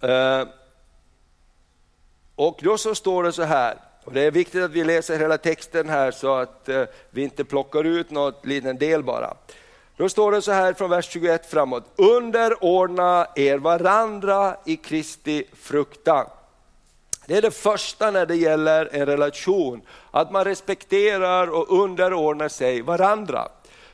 Eh, 0.00 0.48
och 2.34 2.58
då 2.62 2.78
så 2.78 2.94
står 2.94 3.22
det 3.22 3.32
så 3.32 3.42
här, 3.42 3.76
och 4.04 4.12
det 4.12 4.20
är 4.20 4.30
viktigt 4.30 4.62
att 4.62 4.70
vi 4.70 4.84
läser 4.84 5.18
hela 5.18 5.38
texten 5.38 5.88
här 5.88 6.10
så 6.10 6.34
att 6.34 6.68
eh, 6.68 6.84
vi 7.10 7.22
inte 7.22 7.44
plockar 7.44 7.84
ut 7.84 8.10
något 8.10 8.46
liten 8.46 8.78
del 8.78 9.02
bara. 9.02 9.34
Då 9.96 10.08
står 10.08 10.32
det 10.32 10.42
så 10.42 10.52
här 10.52 10.72
från 10.72 10.90
vers 10.90 11.08
21 11.08 11.46
framåt, 11.46 11.84
underordna 11.96 13.26
er 13.36 13.58
varandra 13.58 14.56
i 14.64 14.76
Kristi 14.76 15.44
fruktan. 15.52 16.26
Det 17.26 17.36
är 17.36 17.42
det 17.42 17.50
första 17.50 18.10
när 18.10 18.26
det 18.26 18.36
gäller 18.36 18.88
en 18.92 19.06
relation, 19.06 19.82
att 20.10 20.32
man 20.32 20.44
respekterar 20.44 21.46
och 21.46 21.82
underordnar 21.82 22.48
sig 22.48 22.82
varandra. 22.82 23.48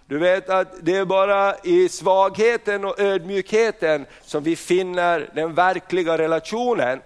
Du 0.07 0.19
vet 0.19 0.51
att 0.51 0.69
det 0.81 0.97
är 0.97 1.05
bara 1.05 1.55
i 1.65 1.89
svagheten 1.89 2.85
och 2.85 3.01
ödmjukheten 3.01 4.07
som 4.23 4.43
vi 4.43 4.57
finner 4.57 5.31
den 5.35 5.55
verkliga 5.55 6.19
relationen. 6.19 7.01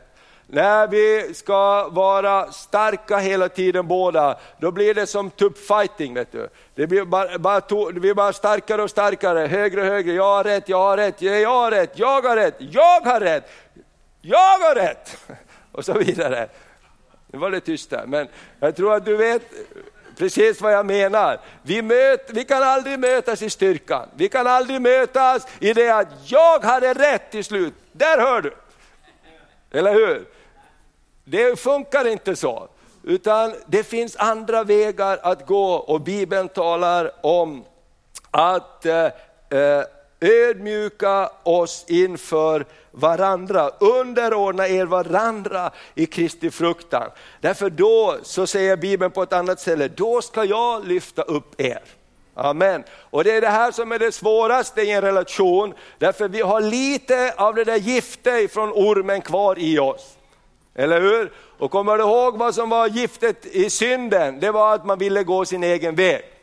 När 0.46 0.88
vi 0.88 1.34
ska 1.34 1.88
vara 1.88 2.52
starka 2.52 3.18
hela 3.18 3.48
tiden 3.48 3.86
båda, 3.86 4.38
då 4.58 4.70
blir 4.70 4.94
det 4.94 5.06
som 5.06 5.30
tuppfighting. 5.30 6.14
Vet 6.14 6.32
du. 6.32 6.48
Det 6.74 6.86
blir 6.86 7.04
bara, 7.04 7.38
bara, 7.38 7.60
det 7.92 8.00
blir 8.00 8.14
bara 8.14 8.32
starkare 8.32 8.82
och 8.82 8.90
starkare, 8.90 9.46
högre 9.46 9.80
och 9.80 9.86
högre. 9.86 10.12
Jag 10.12 10.24
har 10.24 10.44
rätt, 10.44 10.68
jag 10.68 10.78
har 10.78 10.96
rätt, 10.96 11.14
jag 11.18 11.48
har 11.48 11.70
rätt, 11.70 11.90
jag 11.94 12.22
har 12.22 12.36
rätt, 12.36 12.56
jag 12.58 13.00
har 13.00 13.20
rätt, 13.20 13.44
jag 14.20 14.58
har 14.58 14.74
rätt. 14.74 15.16
Och 15.74 15.84
så 15.84 15.92
vidare. 15.92 16.48
Nu 17.26 17.38
var 17.38 17.50
det 17.50 17.60
tyst 17.60 17.90
där, 17.90 18.06
men 18.06 18.28
jag 18.60 18.76
tror 18.76 18.94
att 18.94 19.04
du 19.04 19.16
vet 19.16 19.42
precis 20.16 20.60
vad 20.60 20.72
jag 20.72 20.86
menar. 20.86 21.40
Vi, 21.62 21.82
möt, 21.82 22.30
vi 22.30 22.44
kan 22.44 22.62
aldrig 22.62 22.98
mötas 22.98 23.42
i 23.42 23.50
styrkan, 23.50 24.08
vi 24.16 24.28
kan 24.28 24.46
aldrig 24.46 24.80
mötas 24.80 25.46
i 25.60 25.72
det 25.72 25.90
att 25.90 26.08
jag 26.24 26.60
hade 26.64 26.94
rätt 26.94 27.30
till 27.30 27.44
slut. 27.44 27.74
Där 27.92 28.18
hör 28.18 28.42
du! 28.42 28.54
Eller 29.70 29.92
hur? 29.92 30.26
Det 31.24 31.60
funkar 31.60 32.06
inte 32.06 32.36
så, 32.36 32.68
utan 33.02 33.54
det 33.66 33.84
finns 33.84 34.16
andra 34.16 34.64
vägar 34.64 35.18
att 35.22 35.46
gå 35.46 35.74
och 35.74 36.00
Bibeln 36.00 36.48
talar 36.48 37.26
om 37.26 37.64
att 38.30 38.86
eh, 38.86 39.04
eh 39.50 39.84
ödmjuka 40.20 41.30
oss 41.42 41.84
inför 41.88 42.66
varandra, 42.90 43.70
underordna 43.80 44.68
er 44.68 44.84
varandra 44.84 45.70
i 45.94 46.06
Kristi 46.06 46.50
fruktan. 46.50 47.10
Därför 47.40 47.70
då, 47.70 48.16
så 48.22 48.46
säger 48.46 48.76
Bibeln 48.76 49.10
på 49.10 49.22
ett 49.22 49.32
annat 49.32 49.60
ställe, 49.60 49.88
då 49.88 50.22
ska 50.22 50.44
jag 50.44 50.86
lyfta 50.86 51.22
upp 51.22 51.60
er. 51.60 51.82
Amen. 52.34 52.84
Och 53.10 53.24
det 53.24 53.32
är 53.32 53.40
det 53.40 53.48
här 53.48 53.72
som 53.72 53.92
är 53.92 53.98
det 53.98 54.12
svåraste 54.12 54.82
i 54.82 54.90
en 54.90 55.00
relation, 55.00 55.74
därför 55.98 56.28
vi 56.28 56.40
har 56.40 56.60
lite 56.60 57.34
av 57.36 57.54
det 57.54 57.64
där 57.64 57.76
giftet 57.76 58.52
från 58.52 58.72
ormen 58.72 59.22
kvar 59.22 59.58
i 59.58 59.78
oss. 59.78 60.16
Eller 60.74 61.00
hur? 61.00 61.32
Och 61.58 61.70
kommer 61.70 61.98
du 61.98 62.04
ihåg 62.04 62.38
vad 62.38 62.54
som 62.54 62.70
var 62.70 62.86
giftet 62.86 63.46
i 63.46 63.70
synden? 63.70 64.40
Det 64.40 64.50
var 64.50 64.74
att 64.74 64.86
man 64.86 64.98
ville 64.98 65.22
gå 65.22 65.44
sin 65.44 65.64
egen 65.64 65.94
väg. 65.94 66.33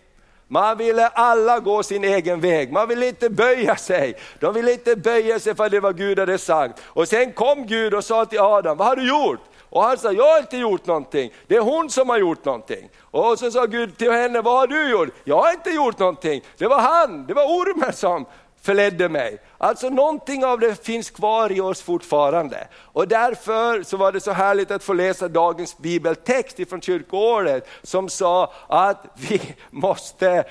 Man 0.52 0.78
ville 0.78 1.08
alla 1.08 1.60
gå 1.60 1.84
sin 1.84 2.04
egen 2.04 2.40
väg, 2.40 2.72
man 2.72 2.88
ville 2.88 3.08
inte 3.08 3.30
böja 3.30 3.76
sig. 3.76 4.16
De 4.40 4.54
ville 4.54 4.72
inte 4.72 4.96
böja 4.96 5.40
sig 5.40 5.56
för 5.56 5.70
det 5.70 5.80
var 5.80 5.94
Gud 5.94 6.20
hade 6.20 6.38
sagt. 6.38 6.82
Och 6.86 7.08
sen 7.08 7.34
kom 7.34 7.68
Gud 7.68 7.94
och 7.94 8.06
sa 8.06 8.26
till 8.26 8.40
Adam, 8.40 8.78
vad 8.78 8.88
har 8.88 8.96
du 8.96 9.08
gjort? 9.08 9.40
Och 9.70 9.84
han 9.84 9.98
sa, 9.98 10.12
jag 10.12 10.32
har 10.32 10.40
inte 10.40 10.58
gjort 10.58 10.86
någonting, 10.86 11.34
det 11.48 11.56
är 11.56 11.62
hon 11.62 11.90
som 11.90 12.10
har 12.10 12.18
gjort 12.18 12.46
någonting. 12.46 12.90
Och 13.02 13.40
så 13.40 13.52
sa 13.52 13.66
Gud 13.66 13.98
till 13.98 14.12
henne, 14.12 14.42
vad 14.42 14.60
har 14.60 14.68
du 14.68 14.90
gjort? 14.90 15.10
Jag 15.24 15.42
har 15.42 15.52
inte 15.52 15.70
gjort 15.70 16.00
någonting, 16.00 16.42
det 16.58 16.68
var 16.68 16.80
han, 16.80 17.28
det 17.28 17.34
var 17.34 17.44
ormen 17.44 17.94
som 17.94 18.26
förledde 18.62 19.10
mig. 19.10 19.38
Alltså 19.58 19.90
någonting 19.90 20.46
av 20.46 20.60
det 20.60 20.86
finns 20.86 21.10
kvar 21.10 21.52
i 21.52 21.62
oss 21.62 21.82
fortfarande. 21.82 22.68
Och 22.74 23.08
därför 23.08 23.84
så 23.84 23.98
var 23.98 24.12
det 24.12 24.20
så 24.20 24.32
härligt 24.32 24.72
att 24.72 24.84
få 24.84 24.94
läsa 24.94 25.28
dagens 25.28 25.78
bibeltext 25.78 26.70
från 26.70 26.82
kyrkoåret 26.82 27.68
som 27.84 28.10
sa 28.10 28.54
att 28.68 29.06
vi 29.30 29.42
måste 29.70 30.44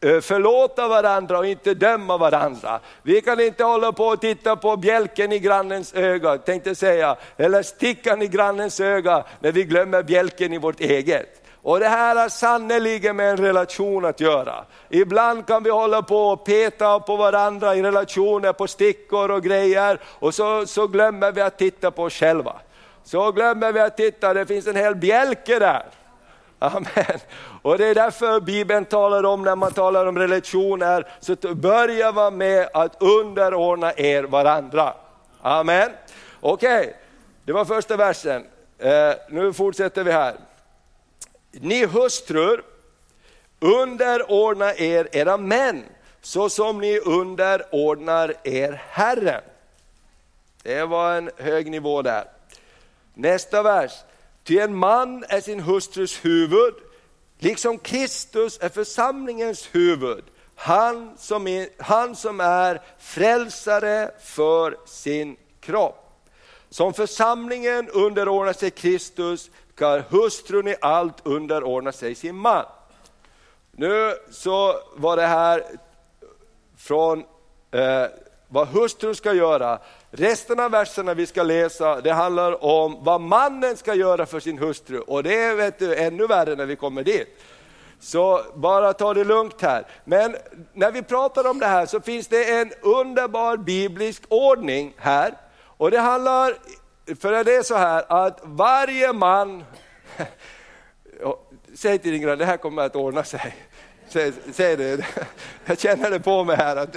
eh, 0.00 0.20
förlåta 0.20 0.88
varandra 0.88 1.38
och 1.38 1.46
inte 1.46 1.74
döma 1.74 2.16
varandra. 2.16 2.80
Vi 3.02 3.20
kan 3.20 3.40
inte 3.40 3.64
hålla 3.64 3.92
på 3.92 4.04
och 4.04 4.20
titta 4.20 4.56
på 4.56 4.76
bjälken 4.76 5.32
i 5.32 5.38
grannens 5.38 5.94
öga, 5.94 6.38
tänkte 6.38 6.74
säga, 6.74 7.16
eller 7.36 7.62
stickan 7.62 8.22
i 8.22 8.26
grannens 8.26 8.80
öga 8.80 9.24
när 9.40 9.52
vi 9.52 9.64
glömmer 9.64 10.02
bjälken 10.02 10.52
i 10.52 10.58
vårt 10.58 10.80
eget. 10.80 11.45
Och 11.66 11.80
det 11.80 11.88
här 11.88 12.16
har 12.16 12.28
sannerligen 12.28 13.16
med 13.16 13.30
en 13.30 13.36
relation 13.36 14.04
att 14.04 14.20
göra. 14.20 14.64
Ibland 14.88 15.46
kan 15.46 15.62
vi 15.62 15.70
hålla 15.70 16.02
på 16.02 16.16
och 16.16 16.44
peta 16.44 17.00
på 17.00 17.16
varandra 17.16 17.74
i 17.74 17.82
relationer, 17.82 18.52
på 18.52 18.66
stickor 18.66 19.30
och 19.30 19.42
grejer, 19.42 20.00
och 20.04 20.34
så, 20.34 20.66
så 20.66 20.86
glömmer 20.86 21.32
vi 21.32 21.40
att 21.40 21.58
titta 21.58 21.90
på 21.90 22.02
oss 22.02 22.12
själva. 22.12 22.56
Så 23.04 23.32
glömmer 23.32 23.72
vi 23.72 23.80
att 23.80 23.96
titta, 23.96 24.34
det 24.34 24.46
finns 24.46 24.66
en 24.66 24.76
hel 24.76 24.94
bjälke 24.94 25.58
där. 25.58 25.84
Amen. 26.58 27.18
Och 27.62 27.78
det 27.78 27.86
är 27.86 27.94
därför 27.94 28.40
Bibeln 28.40 28.84
talar 28.84 29.24
om, 29.24 29.42
när 29.42 29.56
man 29.56 29.72
talar 29.72 30.06
om 30.06 30.18
relationer, 30.18 31.08
så 31.20 31.54
börjar 31.54 32.12
man 32.12 32.36
med 32.36 32.68
att 32.74 33.02
underordna 33.02 33.92
er 33.96 34.22
varandra. 34.22 34.94
Amen. 35.42 35.90
Okej, 36.40 36.78
okay. 36.80 36.92
det 37.44 37.52
var 37.52 37.64
första 37.64 37.96
versen. 37.96 38.44
Eh, 38.78 39.12
nu 39.28 39.52
fortsätter 39.52 40.04
vi 40.04 40.12
här. 40.12 40.34
Ni 41.60 41.84
hustrur, 41.86 42.62
underordna 43.60 44.74
er 44.74 45.08
era 45.12 45.36
män, 45.36 45.84
så 46.22 46.48
som 46.48 46.80
ni 46.80 46.98
underordnar 46.98 48.34
er 48.44 48.82
Herren. 48.90 49.42
Det 50.62 50.84
var 50.84 51.14
en 51.14 51.30
hög 51.36 51.70
nivå 51.70 52.02
där. 52.02 52.24
Nästa 53.14 53.62
vers. 53.62 53.92
Ty 54.44 54.58
en 54.58 54.76
man 54.76 55.24
är 55.28 55.40
sin 55.40 55.60
hustrus 55.60 56.24
huvud, 56.24 56.74
liksom 57.38 57.78
Kristus 57.78 58.58
är 58.60 58.68
församlingens 58.68 59.68
huvud. 59.72 60.24
Han 60.54 61.12
som 61.18 61.46
är, 61.46 61.68
han 61.78 62.16
som 62.16 62.40
är 62.40 62.80
frälsare 62.98 64.10
för 64.20 64.76
sin 64.86 65.36
kropp. 65.60 66.05
Som 66.70 66.94
församlingen 66.94 67.90
underordnar 67.90 68.52
sig 68.52 68.70
Kristus 68.70 69.50
ska 69.74 70.02
hustrun 70.08 70.68
i 70.68 70.76
allt 70.80 71.26
underordna 71.26 71.92
sig 71.92 72.14
sin 72.14 72.36
man. 72.36 72.64
Nu 73.72 74.12
så 74.30 74.74
var 74.96 75.16
det 75.16 75.26
här 75.26 75.62
från 76.76 77.24
eh, 77.70 78.04
vad 78.48 78.68
hustrun 78.68 79.14
ska 79.14 79.32
göra. 79.32 79.78
Resten 80.10 80.60
av 80.60 80.70
verserna 80.70 81.14
vi 81.14 81.26
ska 81.26 81.42
läsa, 81.42 82.00
det 82.00 82.12
handlar 82.12 82.64
om 82.64 82.96
vad 83.00 83.20
mannen 83.20 83.76
ska 83.76 83.94
göra 83.94 84.26
för 84.26 84.40
sin 84.40 84.58
hustru. 84.58 84.98
Och 84.98 85.22
det 85.22 85.34
är 85.34 85.54
vet 85.54 85.78
du, 85.78 85.96
ännu 85.96 86.26
värre 86.26 86.54
när 86.54 86.66
vi 86.66 86.76
kommer 86.76 87.02
dit. 87.02 87.28
Så 88.00 88.42
bara 88.54 88.92
ta 88.92 89.14
det 89.14 89.24
lugnt 89.24 89.62
här. 89.62 89.86
Men 90.04 90.36
när 90.72 90.92
vi 90.92 91.02
pratar 91.02 91.50
om 91.50 91.58
det 91.58 91.66
här 91.66 91.86
så 91.86 92.00
finns 92.00 92.26
det 92.26 92.50
en 92.60 92.72
underbar 92.82 93.56
biblisk 93.56 94.22
ordning 94.28 94.94
här. 94.96 95.34
Och 95.76 95.90
det 95.90 95.98
handlar 95.98 96.54
för 97.14 97.44
det 97.44 97.56
är 97.56 97.62
så 97.62 97.76
här 97.76 98.04
att 98.08 98.40
varje 98.42 99.12
man, 99.12 99.64
säg 101.74 101.98
till 101.98 102.12
din 102.12 102.22
granne, 102.22 102.36
det 102.36 102.44
här 102.44 102.56
kommer 102.56 102.82
att 102.82 102.96
ordna 102.96 103.24
sig. 103.24 103.56
Säg, 104.08 104.32
säg 104.52 104.76
det, 104.76 105.06
jag 105.64 105.78
känner 105.78 106.10
det 106.10 106.20
på 106.20 106.44
mig 106.44 106.56
här. 106.56 106.76
Att 106.76 106.96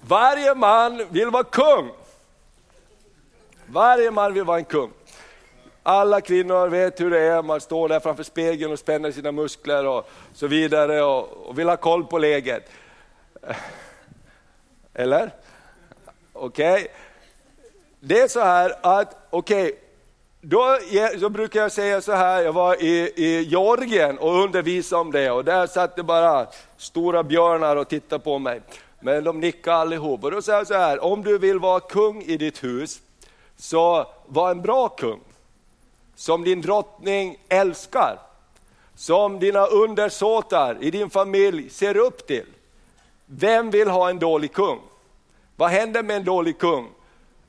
varje 0.00 0.54
man 0.54 1.06
vill 1.10 1.30
vara 1.30 1.44
kung. 1.44 1.90
Varje 3.66 4.10
man 4.10 4.34
vill 4.34 4.44
vara 4.44 4.58
en 4.58 4.64
kung. 4.64 4.90
Alla 5.82 6.20
kvinnor 6.20 6.68
vet 6.68 7.00
hur 7.00 7.10
det 7.10 7.20
är, 7.20 7.42
man 7.42 7.60
står 7.60 7.88
där 7.88 8.00
framför 8.00 8.22
spegeln 8.22 8.72
och 8.72 8.78
spänner 8.78 9.12
sina 9.12 9.32
muskler 9.32 9.86
och 9.86 10.10
så 10.34 10.46
vidare 10.46 11.02
och, 11.02 11.28
och 11.28 11.58
vill 11.58 11.68
ha 11.68 11.76
koll 11.76 12.04
på 12.04 12.18
läget. 12.18 12.70
Eller? 14.94 15.30
Okej? 16.32 16.72
Okay? 16.72 16.86
Det 18.00 18.20
är 18.20 18.28
så 18.28 18.40
här 18.40 18.74
att, 18.82 19.16
okej, 19.30 19.64
okay, 19.64 19.78
då, 20.40 20.78
då, 21.20 21.28
brukar 21.28 21.60
jag 21.60 21.72
säga 21.72 22.00
så 22.00 22.12
här, 22.12 22.42
jag 22.42 22.52
var 22.52 22.82
i, 22.82 23.12
i 23.16 23.42
Georgien 23.42 24.18
och 24.18 24.42
undervisade 24.42 25.00
om 25.00 25.12
det 25.12 25.30
och 25.30 25.44
där 25.44 25.66
satt 25.66 25.96
det 25.96 26.02
bara 26.02 26.46
stora 26.76 27.22
björnar 27.22 27.76
och 27.76 27.88
tittade 27.88 28.24
på 28.24 28.38
mig. 28.38 28.60
men 29.00 29.24
de 29.24 29.40
nickade 29.40 29.76
allihop. 29.76 30.24
Och 30.24 30.30
då 30.30 30.42
säger 30.42 30.58
jag 30.58 30.66
så 30.66 30.74
här, 30.74 31.04
om 31.04 31.22
du 31.22 31.38
vill 31.38 31.58
vara 31.58 31.80
kung 31.80 32.22
i 32.22 32.36
ditt 32.36 32.64
hus, 32.64 33.00
så 33.56 34.06
var 34.26 34.50
en 34.50 34.62
bra 34.62 34.88
kung. 34.88 35.20
Som 36.14 36.44
din 36.44 36.60
drottning 36.60 37.38
älskar. 37.48 38.18
Som 38.94 39.38
dina 39.38 39.66
undersåtar 39.66 40.76
i 40.80 40.90
din 40.90 41.10
familj 41.10 41.70
ser 41.70 41.96
upp 41.96 42.26
till. 42.26 42.46
Vem 43.26 43.70
vill 43.70 43.88
ha 43.88 44.10
en 44.10 44.18
dålig 44.18 44.52
kung? 44.52 44.80
Vad 45.56 45.70
händer 45.70 46.02
med 46.02 46.16
en 46.16 46.24
dålig 46.24 46.58
kung? 46.58 46.90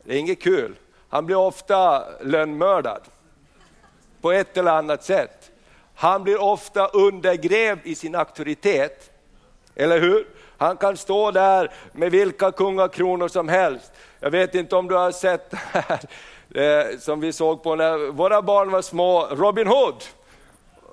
Det 0.03 0.13
är 0.13 0.17
inget 0.17 0.41
kul. 0.41 0.75
Han 1.10 1.25
blir 1.25 1.36
ofta 1.36 2.03
lönnmördad 2.22 3.01
på 4.22 4.32
ett 4.32 4.58
eller 4.58 4.72
annat 4.72 5.03
sätt. 5.03 5.51
Han 5.96 6.24
blir 6.24 6.41
ofta 6.41 6.88
undergrävd 6.88 7.79
i 7.84 7.96
sin 7.96 8.15
auktoritet, 8.15 9.12
eller 9.75 10.00
hur? 10.00 10.27
Han 10.58 10.77
kan 10.77 10.98
stå 10.98 11.32
där 11.32 11.72
med 11.91 12.12
vilka 12.12 12.51
kungakronor 12.51 13.27
som 13.27 13.50
helst. 13.50 13.91
Jag 14.20 14.32
vet 14.32 14.55
inte 14.55 14.75
om 14.75 14.88
du 14.88 14.96
har 14.96 15.12
sett 15.12 15.51
det 15.51 15.58
här, 15.72 16.00
eh, 16.91 16.98
som 17.00 17.20
vi 17.20 17.34
såg 17.34 17.63
på 17.63 17.75
när 17.75 18.12
våra 18.12 18.41
barn 18.41 18.72
var 18.72 18.82
små, 18.82 19.27
Robin 19.32 19.67
Hood. 19.67 20.03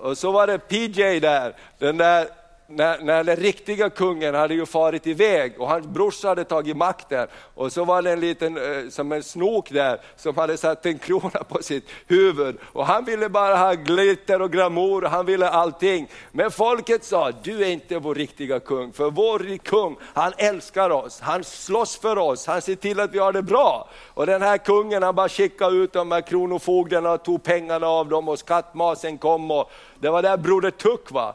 Och 0.00 0.18
så 0.18 0.30
var 0.30 0.46
det 0.46 0.58
PJ 0.58 1.20
där, 1.20 1.56
den 1.78 1.96
där 1.96 2.28
när, 2.76 2.98
när 2.98 3.24
den 3.24 3.36
riktiga 3.36 3.90
kungen 3.90 4.34
hade 4.34 4.54
ju 4.54 4.66
farit 4.66 5.06
iväg 5.06 5.60
och 5.60 5.68
hans 5.68 5.86
brorsa 5.86 6.28
hade 6.28 6.44
tagit 6.44 6.76
makten 6.76 7.28
och 7.54 7.72
så 7.72 7.84
var 7.84 8.02
det 8.02 8.12
en 8.12 8.20
liten, 8.20 8.56
eh, 8.56 8.88
som 8.88 9.12
en 9.12 9.22
snok 9.22 9.70
där 9.70 10.00
som 10.16 10.36
hade 10.36 10.56
satt 10.56 10.86
en 10.86 10.98
krona 10.98 11.44
på 11.48 11.62
sitt 11.62 11.88
huvud 12.06 12.58
och 12.62 12.86
han 12.86 13.04
ville 13.04 13.28
bara 13.28 13.56
ha 13.56 13.72
glitter 13.72 14.42
och 14.42 14.52
glamour 14.52 15.04
och 15.04 15.10
han 15.10 15.26
ville 15.26 15.48
allting. 15.48 16.08
Men 16.32 16.50
folket 16.50 17.04
sa, 17.04 17.30
du 17.42 17.64
är 17.64 17.70
inte 17.70 17.98
vår 17.98 18.14
riktiga 18.14 18.60
kung, 18.60 18.92
för 18.92 19.10
vår 19.10 19.58
kung, 19.58 19.96
han 20.14 20.32
älskar 20.36 20.90
oss, 20.90 21.20
han 21.20 21.44
slåss 21.44 21.96
för 21.96 22.18
oss, 22.18 22.46
han 22.46 22.62
ser 22.62 22.74
till 22.74 23.00
att 23.00 23.14
vi 23.14 23.18
har 23.18 23.32
det 23.32 23.42
bra. 23.42 23.88
Och 24.14 24.26
den 24.26 24.42
här 24.42 24.58
kungen 24.58 25.02
han 25.02 25.14
bara 25.14 25.28
skickade 25.28 25.76
ut 25.76 25.92
de 25.92 26.12
här 26.12 26.20
kronofogdarna 26.20 27.12
och 27.12 27.24
tog 27.24 27.42
pengarna 27.42 27.86
av 27.86 28.08
dem 28.08 28.28
och 28.28 28.38
skattmasen 28.38 29.18
kom 29.18 29.50
och 29.50 29.70
det 30.00 30.10
var 30.10 30.22
där 30.22 30.36
broder 30.36 30.70
Tuck 30.70 31.10
var. 31.10 31.34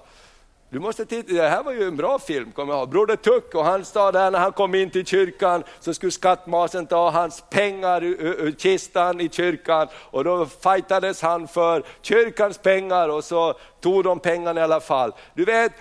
Du 0.69 0.79
måste 0.79 1.05
titta, 1.05 1.33
det 1.33 1.49
här 1.49 1.63
var 1.63 1.71
ju 1.71 1.83
en 1.83 1.97
bra 1.97 2.19
film, 2.19 2.51
kommer 2.51 2.73
jag 2.73 2.79
ihåg. 2.79 2.89
Broder 2.89 3.15
Tuck 3.15 3.55
och 3.55 3.65
han 3.65 3.85
sa 3.85 4.11
där 4.11 4.31
när 4.31 4.39
han 4.39 4.51
kom 4.51 4.75
in 4.75 4.89
till 4.89 5.05
kyrkan 5.05 5.63
så 5.79 5.93
skulle 5.93 6.11
skattmasen 6.11 6.87
ta 6.87 7.09
hans 7.09 7.43
pengar 7.49 8.03
ur, 8.03 8.41
ur 8.41 8.51
kistan 8.51 9.21
i 9.21 9.29
kyrkan 9.29 9.87
och 9.93 10.23
då 10.23 10.45
fightades 10.45 11.21
han 11.21 11.47
för 11.47 11.83
kyrkans 12.01 12.57
pengar 12.57 13.09
och 13.09 13.23
så 13.23 13.53
tog 13.81 14.03
de 14.03 14.19
pengarna 14.19 14.61
i 14.61 14.63
alla 14.63 14.79
fall. 14.79 15.13
Du 15.33 15.45
vet, 15.45 15.71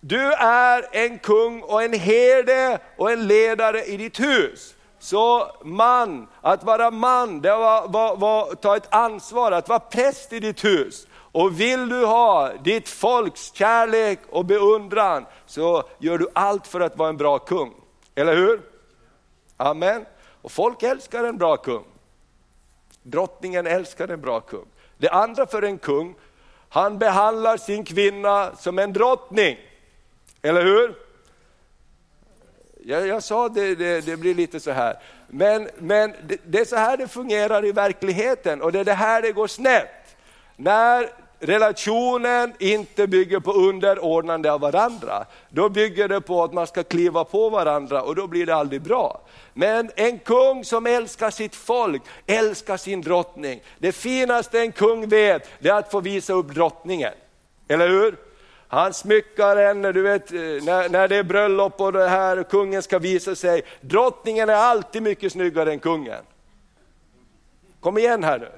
du 0.00 0.32
är 0.32 0.84
en 0.92 1.18
kung 1.18 1.62
och 1.62 1.82
en 1.82 1.92
herde 1.92 2.78
och 2.96 3.12
en 3.12 3.26
ledare 3.26 3.84
i 3.84 3.96
ditt 3.96 4.20
hus. 4.20 4.74
Så 4.98 5.50
man, 5.64 6.28
att 6.40 6.64
vara 6.64 6.90
man, 6.90 7.40
det 7.40 7.50
var, 7.50 7.88
var, 7.88 8.16
var 8.16 8.54
ta 8.54 8.76
ett 8.76 8.94
ansvar, 8.94 9.52
att 9.52 9.68
vara 9.68 9.80
präst 9.80 10.32
i 10.32 10.40
ditt 10.40 10.64
hus. 10.64 11.06
Och 11.38 11.60
vill 11.60 11.88
du 11.88 12.04
ha 12.04 12.52
ditt 12.52 12.88
folks 12.88 13.52
kärlek 13.54 14.18
och 14.30 14.44
beundran 14.44 15.26
så 15.46 15.82
gör 15.98 16.18
du 16.18 16.28
allt 16.32 16.66
för 16.66 16.80
att 16.80 16.96
vara 16.96 17.08
en 17.08 17.16
bra 17.16 17.38
kung. 17.38 17.74
Eller 18.14 18.36
hur? 18.36 18.60
Amen. 19.56 20.06
Och 20.42 20.52
folk 20.52 20.82
älskar 20.82 21.24
en 21.24 21.38
bra 21.38 21.56
kung. 21.56 21.84
Drottningen 23.02 23.66
älskar 23.66 24.08
en 24.08 24.20
bra 24.20 24.40
kung. 24.40 24.66
Det 24.96 25.08
andra 25.08 25.46
för 25.46 25.62
en 25.62 25.78
kung, 25.78 26.14
han 26.68 26.98
behandlar 26.98 27.56
sin 27.56 27.84
kvinna 27.84 28.56
som 28.56 28.78
en 28.78 28.92
drottning. 28.92 29.58
Eller 30.42 30.64
hur? 30.64 30.94
Jag, 32.84 33.06
jag 33.06 33.22
sa 33.22 33.48
det, 33.48 33.74
det, 33.74 34.00
det, 34.00 34.16
blir 34.16 34.34
lite 34.34 34.60
så 34.60 34.70
här. 34.70 34.98
Men, 35.28 35.68
men 35.78 36.14
det, 36.26 36.40
det 36.46 36.60
är 36.60 36.64
så 36.64 36.76
här 36.76 36.96
det 36.96 37.08
fungerar 37.08 37.64
i 37.64 37.72
verkligheten 37.72 38.62
och 38.62 38.72
det 38.72 38.80
är 38.80 38.84
det 38.84 38.94
här 38.94 39.22
det 39.22 39.32
går 39.32 39.46
snett. 39.46 40.16
När 40.56 41.27
relationen 41.40 42.54
inte 42.58 43.06
bygger 43.06 43.40
på 43.40 43.52
underordnande 43.52 44.52
av 44.52 44.60
varandra, 44.60 45.24
då 45.48 45.68
bygger 45.68 46.08
det 46.08 46.20
på 46.20 46.44
att 46.44 46.52
man 46.52 46.66
ska 46.66 46.82
kliva 46.82 47.24
på 47.24 47.48
varandra 47.48 48.02
och 48.02 48.14
då 48.14 48.26
blir 48.26 48.46
det 48.46 48.54
aldrig 48.54 48.82
bra. 48.82 49.20
Men 49.54 49.90
en 49.96 50.18
kung 50.18 50.64
som 50.64 50.86
älskar 50.86 51.30
sitt 51.30 51.54
folk, 51.54 52.02
älskar 52.26 52.76
sin 52.76 53.00
drottning. 53.00 53.60
Det 53.78 53.92
finaste 53.92 54.60
en 54.60 54.72
kung 54.72 55.08
vet, 55.08 55.48
det 55.58 55.68
är 55.68 55.74
att 55.74 55.90
få 55.90 56.00
visa 56.00 56.32
upp 56.32 56.54
drottningen. 56.54 57.12
Eller 57.68 57.88
hur? 57.88 58.16
Han 58.68 58.94
smyckar 58.94 59.56
henne, 59.56 59.92
du 59.92 60.02
vet 60.02 60.32
eh, 60.32 60.38
när, 60.38 60.88
när 60.88 61.08
det 61.08 61.16
är 61.16 61.22
bröllop 61.22 61.80
och 61.80 61.92
det 61.92 62.08
här, 62.08 62.42
kungen 62.42 62.82
ska 62.82 62.98
visa 62.98 63.34
sig. 63.34 63.62
Drottningen 63.80 64.48
är 64.48 64.54
alltid 64.54 65.02
mycket 65.02 65.32
snyggare 65.32 65.72
än 65.72 65.78
kungen. 65.78 66.22
Kom 67.80 67.98
igen 67.98 68.24
här 68.24 68.38
nu. 68.38 68.50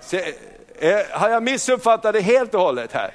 Se, 0.00 0.34
Eh, 0.80 0.98
har 1.10 1.28
jag 1.28 1.42
missuppfattat 1.42 2.14
det 2.14 2.20
helt 2.20 2.54
och 2.54 2.60
hållet 2.60 2.92
här? 2.92 3.10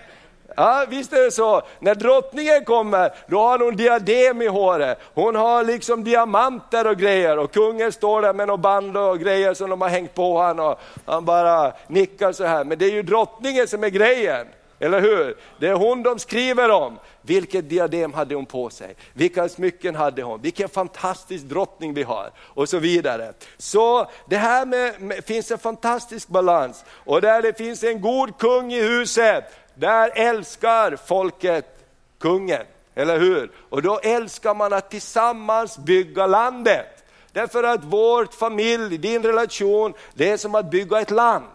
Ja, 0.56 0.86
visst 0.90 1.14
är 1.14 1.24
det 1.24 1.32
så. 1.32 1.62
När 1.80 1.96
drottningen 1.96 2.66
kommer, 2.66 3.14
då 3.28 3.40
har 3.40 3.60
hon 3.60 3.76
diadem 3.76 4.42
i 4.42 4.48
håret. 4.48 5.00
Hon 5.14 5.36
har 5.36 5.64
liksom 5.64 6.04
diamanter 6.04 6.88
och 6.88 6.98
grejer 6.98 7.38
och 7.38 7.54
kungen 7.54 7.92
står 7.92 8.22
där 8.22 8.34
med 8.34 8.48
något 8.48 8.60
band 8.60 8.98
och 8.98 9.20
grejer 9.20 9.54
som 9.54 9.70
de 9.70 9.82
har 9.82 9.90
hängt 9.90 10.14
på 10.14 10.38
honom 10.38 10.66
och 10.66 10.80
han 11.14 11.26
bara 11.26 11.74
nickar 11.88 12.32
så 12.32 12.46
här. 12.46 12.64
Men 12.64 12.78
det 12.78 12.86
är 12.86 12.92
ju 12.92 13.04
drottningen 13.04 13.68
som 13.68 13.84
är 13.84 13.90
grejen. 13.90 14.48
Eller 14.84 15.02
hur? 15.02 15.38
Det 15.60 15.68
är 15.68 15.74
hon 15.74 16.04
de 16.04 16.20
skriver 16.20 16.70
om. 16.70 17.00
Vilket 17.22 17.70
diadem 17.70 18.14
hade 18.14 18.36
hon 18.36 18.46
på 18.46 18.70
sig? 18.70 18.96
Vilka 19.14 19.50
smycken 19.50 19.96
hade 19.96 20.24
hon? 20.24 20.42
Vilken 20.42 20.70
fantastisk 20.70 21.44
drottning 21.44 21.94
vi 21.94 22.04
har 22.04 22.32
och 22.40 22.70
så 22.70 22.80
vidare. 22.80 23.34
Så 23.58 24.10
det 24.30 24.38
här 24.38 24.66
med, 24.66 25.02
med, 25.02 25.26
finns 25.26 25.52
en 25.52 25.58
fantastisk 25.58 26.28
balans 26.28 26.86
och 26.90 27.22
där 27.22 27.42
det 27.42 27.58
finns 27.58 27.84
en 27.84 28.02
god 28.02 28.38
kung 28.38 28.74
i 28.74 28.82
huset, 28.82 29.44
där 29.76 30.12
älskar 30.16 30.96
folket 30.96 31.86
kungen. 32.20 32.66
Eller 32.96 33.20
hur? 33.20 33.52
Och 33.70 33.82
då 33.82 34.00
älskar 34.00 34.56
man 34.56 34.74
att 34.74 34.90
tillsammans 34.90 35.78
bygga 35.78 36.28
landet. 36.28 37.04
Därför 37.32 37.64
att 37.64 37.84
vårt 37.84 38.34
familj, 38.34 38.98
din 38.98 39.24
relation, 39.24 39.94
det 40.14 40.30
är 40.30 40.38
som 40.38 40.56
att 40.56 40.72
bygga 40.72 41.02
ett 41.02 41.12
land. 41.12 41.46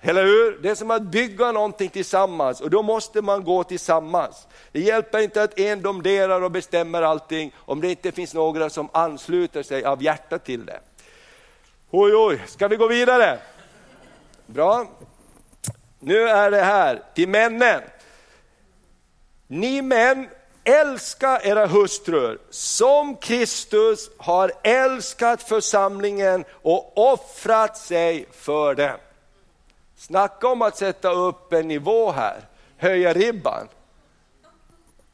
Eller 0.00 0.24
hur? 0.24 0.58
Det 0.62 0.70
är 0.70 0.74
som 0.74 0.90
att 0.90 1.02
bygga 1.02 1.52
någonting 1.52 1.88
tillsammans 1.88 2.60
och 2.60 2.70
då 2.70 2.82
måste 2.82 3.22
man 3.22 3.44
gå 3.44 3.64
tillsammans. 3.64 4.46
Det 4.72 4.80
hjälper 4.80 5.18
inte 5.18 5.42
att 5.42 5.58
en 5.58 5.82
domderar 5.82 6.42
och 6.42 6.50
bestämmer 6.50 7.02
allting 7.02 7.54
om 7.56 7.80
det 7.80 7.90
inte 7.90 8.12
finns 8.12 8.34
några 8.34 8.70
som 8.70 8.88
ansluter 8.92 9.62
sig 9.62 9.84
av 9.84 10.02
hjärta 10.02 10.38
till 10.38 10.66
det. 10.66 10.80
Oj, 11.90 12.14
oj, 12.14 12.42
ska 12.46 12.68
vi 12.68 12.76
gå 12.76 12.86
vidare? 12.86 13.38
Bra. 14.46 14.86
Nu 15.98 16.28
är 16.28 16.50
det 16.50 16.62
här 16.62 17.02
till 17.14 17.28
männen. 17.28 17.80
Ni 19.46 19.82
män, 19.82 20.28
älska 20.64 21.40
era 21.40 21.66
hustrur 21.66 22.38
som 22.50 23.16
Kristus 23.16 24.10
har 24.16 24.52
älskat 24.62 25.42
församlingen 25.42 26.44
och 26.50 27.12
offrat 27.12 27.76
sig 27.76 28.26
för 28.32 28.74
den. 28.74 28.96
Snacka 29.96 30.48
om 30.48 30.62
att 30.62 30.76
sätta 30.76 31.10
upp 31.10 31.52
en 31.52 31.68
nivå 31.68 32.10
här, 32.10 32.40
höja 32.76 33.12
ribban. 33.12 33.68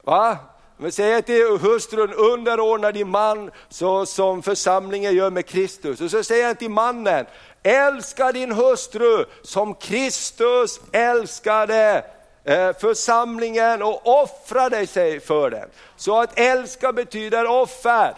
Va? 0.04 0.38
Men 0.76 0.92
säg 0.92 1.22
till 1.22 1.58
hustrun, 1.60 2.12
underordna 2.12 2.92
din 2.92 3.08
man 3.08 3.50
så 3.68 4.06
som 4.06 4.42
församlingen 4.42 5.14
gör 5.14 5.30
med 5.30 5.46
Kristus. 5.46 6.00
Och 6.00 6.10
så 6.10 6.24
säger 6.24 6.46
han 6.46 6.56
till 6.56 6.70
mannen, 6.70 7.26
älska 7.62 8.32
din 8.32 8.52
hustru 8.52 9.24
som 9.42 9.74
Kristus 9.74 10.80
älskade 10.92 12.04
eh, 12.44 12.72
församlingen 12.72 13.82
och 13.82 14.22
offrade 14.22 14.86
sig 14.86 15.20
för 15.20 15.50
den. 15.50 15.68
Så 15.96 16.20
att 16.20 16.38
älska 16.38 16.92
betyder 16.92 17.46
offer. 17.46 18.14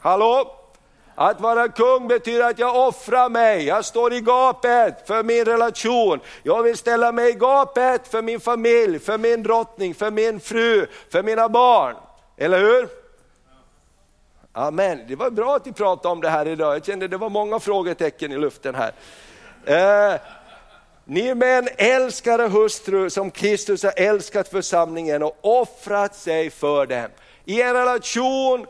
Hallå? 0.00 0.63
Att 1.14 1.40
vara 1.40 1.68
kung 1.68 2.08
betyder 2.08 2.50
att 2.50 2.58
jag 2.58 2.88
offrar 2.88 3.28
mig, 3.28 3.66
jag 3.66 3.84
står 3.84 4.12
i 4.12 4.20
gapet 4.20 5.06
för 5.06 5.22
min 5.22 5.44
relation. 5.44 6.20
Jag 6.42 6.62
vill 6.62 6.76
ställa 6.76 7.12
mig 7.12 7.30
i 7.30 7.32
gapet 7.32 8.08
för 8.08 8.22
min 8.22 8.40
familj, 8.40 8.98
för 8.98 9.18
min 9.18 9.42
drottning, 9.42 9.94
för 9.94 10.10
min 10.10 10.40
fru, 10.40 10.86
för 11.10 11.22
mina 11.22 11.48
barn. 11.48 11.96
Eller 12.36 12.58
hur? 12.58 12.88
Amen, 14.52 15.00
det 15.08 15.16
var 15.16 15.30
bra 15.30 15.56
att 15.56 15.66
vi 15.66 15.72
pratade 15.72 16.12
om 16.12 16.20
det 16.20 16.28
här 16.28 16.48
idag. 16.48 16.74
Jag 16.74 16.84
kände 16.84 17.08
det 17.08 17.16
var 17.16 17.30
många 17.30 17.60
frågetecken 17.60 18.32
i 18.32 18.38
luften 18.38 18.74
här. 18.74 18.92
Eh, 19.66 20.20
ni 21.04 21.34
män 21.34 21.68
älskar 21.76 22.48
hustru 22.48 23.10
som 23.10 23.30
Kristus 23.30 23.82
har 23.82 23.92
älskat 23.96 24.48
församlingen 24.48 25.22
och 25.22 25.38
offrat 25.40 26.14
sig 26.14 26.50
för 26.50 26.86
dem. 26.86 27.08
I 27.44 27.62
en 27.62 27.74
relation 27.74 28.66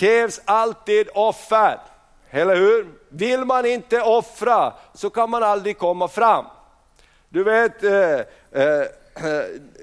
krävs 0.00 0.40
alltid 0.44 1.08
offer, 1.14 1.78
eller 2.30 2.56
hur? 2.56 2.86
Vill 3.08 3.44
man 3.44 3.66
inte 3.66 4.02
offra 4.02 4.72
så 4.94 5.10
kan 5.10 5.30
man 5.30 5.42
aldrig 5.42 5.78
komma 5.78 6.08
fram. 6.08 6.44
Du 7.28 7.44
vet, 7.44 7.84
eh, 7.84 8.20
eh, 8.52 8.86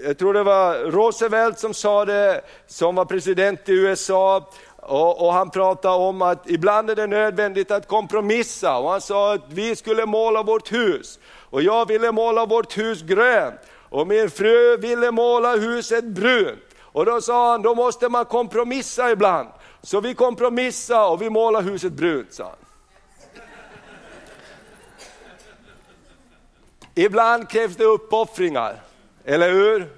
jag 0.06 0.18
tror 0.18 0.34
det 0.34 0.44
var 0.44 0.76
Roosevelt 0.76 1.60
som 1.60 1.74
sa 1.74 2.06
det, 2.06 2.42
som 2.68 2.96
var 2.96 3.06
president 3.06 3.70
i 3.70 3.72
USA, 3.72 4.50
och, 4.76 5.26
och, 5.26 5.34
han 5.34 5.50
pratade 5.50 5.96
om 5.96 6.22
att 6.22 6.50
ibland 6.50 6.90
är 6.90 6.96
det 6.96 7.08
nödvändigt 7.08 7.72
att 7.72 7.88
kompromissa. 7.88 8.78
Och 8.78 8.90
han 8.90 9.02
sa 9.02 9.34
att 9.34 9.42
vi 9.50 9.76
skulle 9.76 10.06
måla 10.06 10.44
vårt 10.44 10.74
hus. 10.74 11.20
Och 11.50 11.62
jag 11.62 11.88
ville 11.88 12.12
måla 12.12 12.46
vårt 12.46 12.78
hus 12.78 13.02
grönt. 13.02 13.60
Och 13.90 14.08
min 14.08 14.30
fru 14.30 14.78
ville 14.78 15.12
måla 15.12 15.56
huset 15.56 16.04
brunt. 16.04 16.60
Och 16.82 17.06
då 17.06 17.22
sa 17.22 17.52
han, 17.52 17.62
då 17.62 17.76
måste 17.76 18.10
man 18.10 18.26
kompromissa 18.26 19.12
ibland. 19.12 19.50
Så 19.88 20.02
vi 20.02 20.14
kompromissade 20.14 21.08
och 21.08 21.22
vi 21.22 21.30
målade 21.30 21.70
huset 21.70 21.94
brunt, 21.94 22.34
sa 22.34 22.44
han. 22.44 22.56
Ibland 26.96 27.50
krävs 27.50 27.76
det 27.76 27.84
uppoffringar, 27.84 28.82
eller 29.26 29.52
hur? 29.52 29.90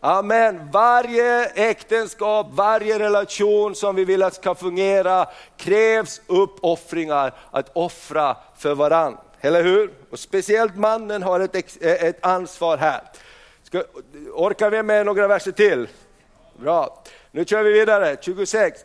Amen. 0.00 0.70
Varje 0.72 1.44
äktenskap, 1.44 2.46
varje 2.50 2.98
relation 2.98 3.74
som 3.74 3.96
vi 3.96 4.04
vill 4.04 4.22
att 4.22 4.34
ska 4.34 4.54
fungera 4.54 5.28
krävs 5.56 6.20
uppoffringar, 6.26 7.34
att 7.50 7.70
offra 7.76 8.36
för 8.56 8.74
varandra. 8.74 9.20
Eller 9.40 9.62
hur? 9.62 9.90
Och 10.10 10.18
speciellt 10.18 10.76
mannen 10.76 11.22
har 11.22 11.40
ett, 11.40 11.82
eh, 11.82 12.04
ett 12.04 12.26
ansvar 12.26 12.76
här. 12.76 13.02
Ska, 13.62 13.82
orkar 14.32 14.70
vi 14.70 14.82
med 14.82 15.06
några 15.06 15.28
verser 15.28 15.52
till? 15.52 15.88
Bra. 16.56 17.02
Nu 17.30 17.44
kör 17.44 17.62
vi 17.62 17.72
vidare, 17.72 18.16
26. 18.20 18.84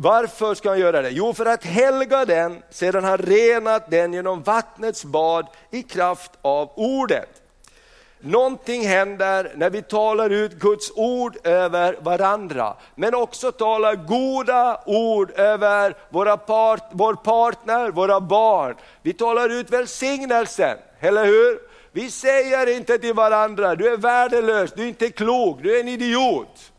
Varför 0.00 0.54
ska 0.54 0.68
han 0.68 0.78
göra 0.78 1.02
det? 1.02 1.10
Jo, 1.10 1.34
för 1.34 1.46
att 1.46 1.64
helga 1.64 2.24
den 2.24 2.62
sedan 2.70 3.04
han 3.04 3.18
renat 3.18 3.90
den 3.90 4.12
genom 4.12 4.42
vattnets 4.42 5.04
bad 5.04 5.46
i 5.70 5.82
kraft 5.82 6.30
av 6.42 6.70
ordet. 6.74 7.28
Någonting 8.20 8.86
händer 8.86 9.52
när 9.56 9.70
vi 9.70 9.82
talar 9.82 10.30
ut 10.30 10.52
Guds 10.52 10.92
ord 10.94 11.36
över 11.44 11.96
varandra, 12.00 12.74
men 12.94 13.14
också 13.14 13.52
talar 13.52 13.94
goda 13.94 14.80
ord 14.86 15.30
över 15.30 15.94
våra 16.10 16.36
part, 16.36 16.84
vår 16.92 17.14
partner, 17.14 17.90
våra 17.90 18.20
barn. 18.20 18.74
Vi 19.02 19.12
talar 19.12 19.48
ut 19.48 19.70
välsignelsen, 19.70 20.78
eller 21.00 21.24
hur? 21.24 21.58
Vi 21.92 22.10
säger 22.10 22.76
inte 22.76 22.98
till 22.98 23.14
varandra, 23.14 23.74
du 23.74 23.88
är 23.88 23.96
värdelös, 23.96 24.72
du 24.72 24.82
är 24.82 24.88
inte 24.88 25.10
klok, 25.10 25.58
du 25.62 25.76
är 25.76 25.80
en 25.80 25.88
idiot. 25.88 26.72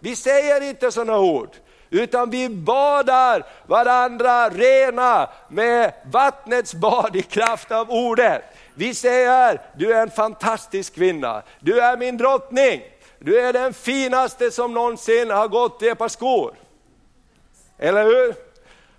Vi 0.00 0.16
säger 0.16 0.60
inte 0.60 0.90
sådana 0.90 1.18
ord, 1.18 1.50
utan 1.92 2.30
vi 2.30 2.48
badar 2.48 3.46
varandra 3.66 4.48
rena 4.48 5.28
med 5.48 5.92
vattnets 6.10 6.74
bad 6.74 7.16
i 7.16 7.22
kraft 7.22 7.72
av 7.72 7.90
ordet. 7.90 8.42
Vi 8.74 8.94
säger, 8.94 9.60
du 9.76 9.92
är 9.92 10.02
en 10.02 10.10
fantastisk 10.10 10.94
kvinna, 10.94 11.42
du 11.60 11.80
är 11.80 11.96
min 11.96 12.16
drottning, 12.16 12.82
du 13.18 13.40
är 13.40 13.52
den 13.52 13.74
finaste 13.74 14.50
som 14.50 14.74
någonsin 14.74 15.30
har 15.30 15.48
gått 15.48 15.82
i 15.82 15.88
ett 15.88 15.98
par 15.98 16.08
skor. 16.08 16.54
Eller 17.78 18.04
hur? 18.04 18.34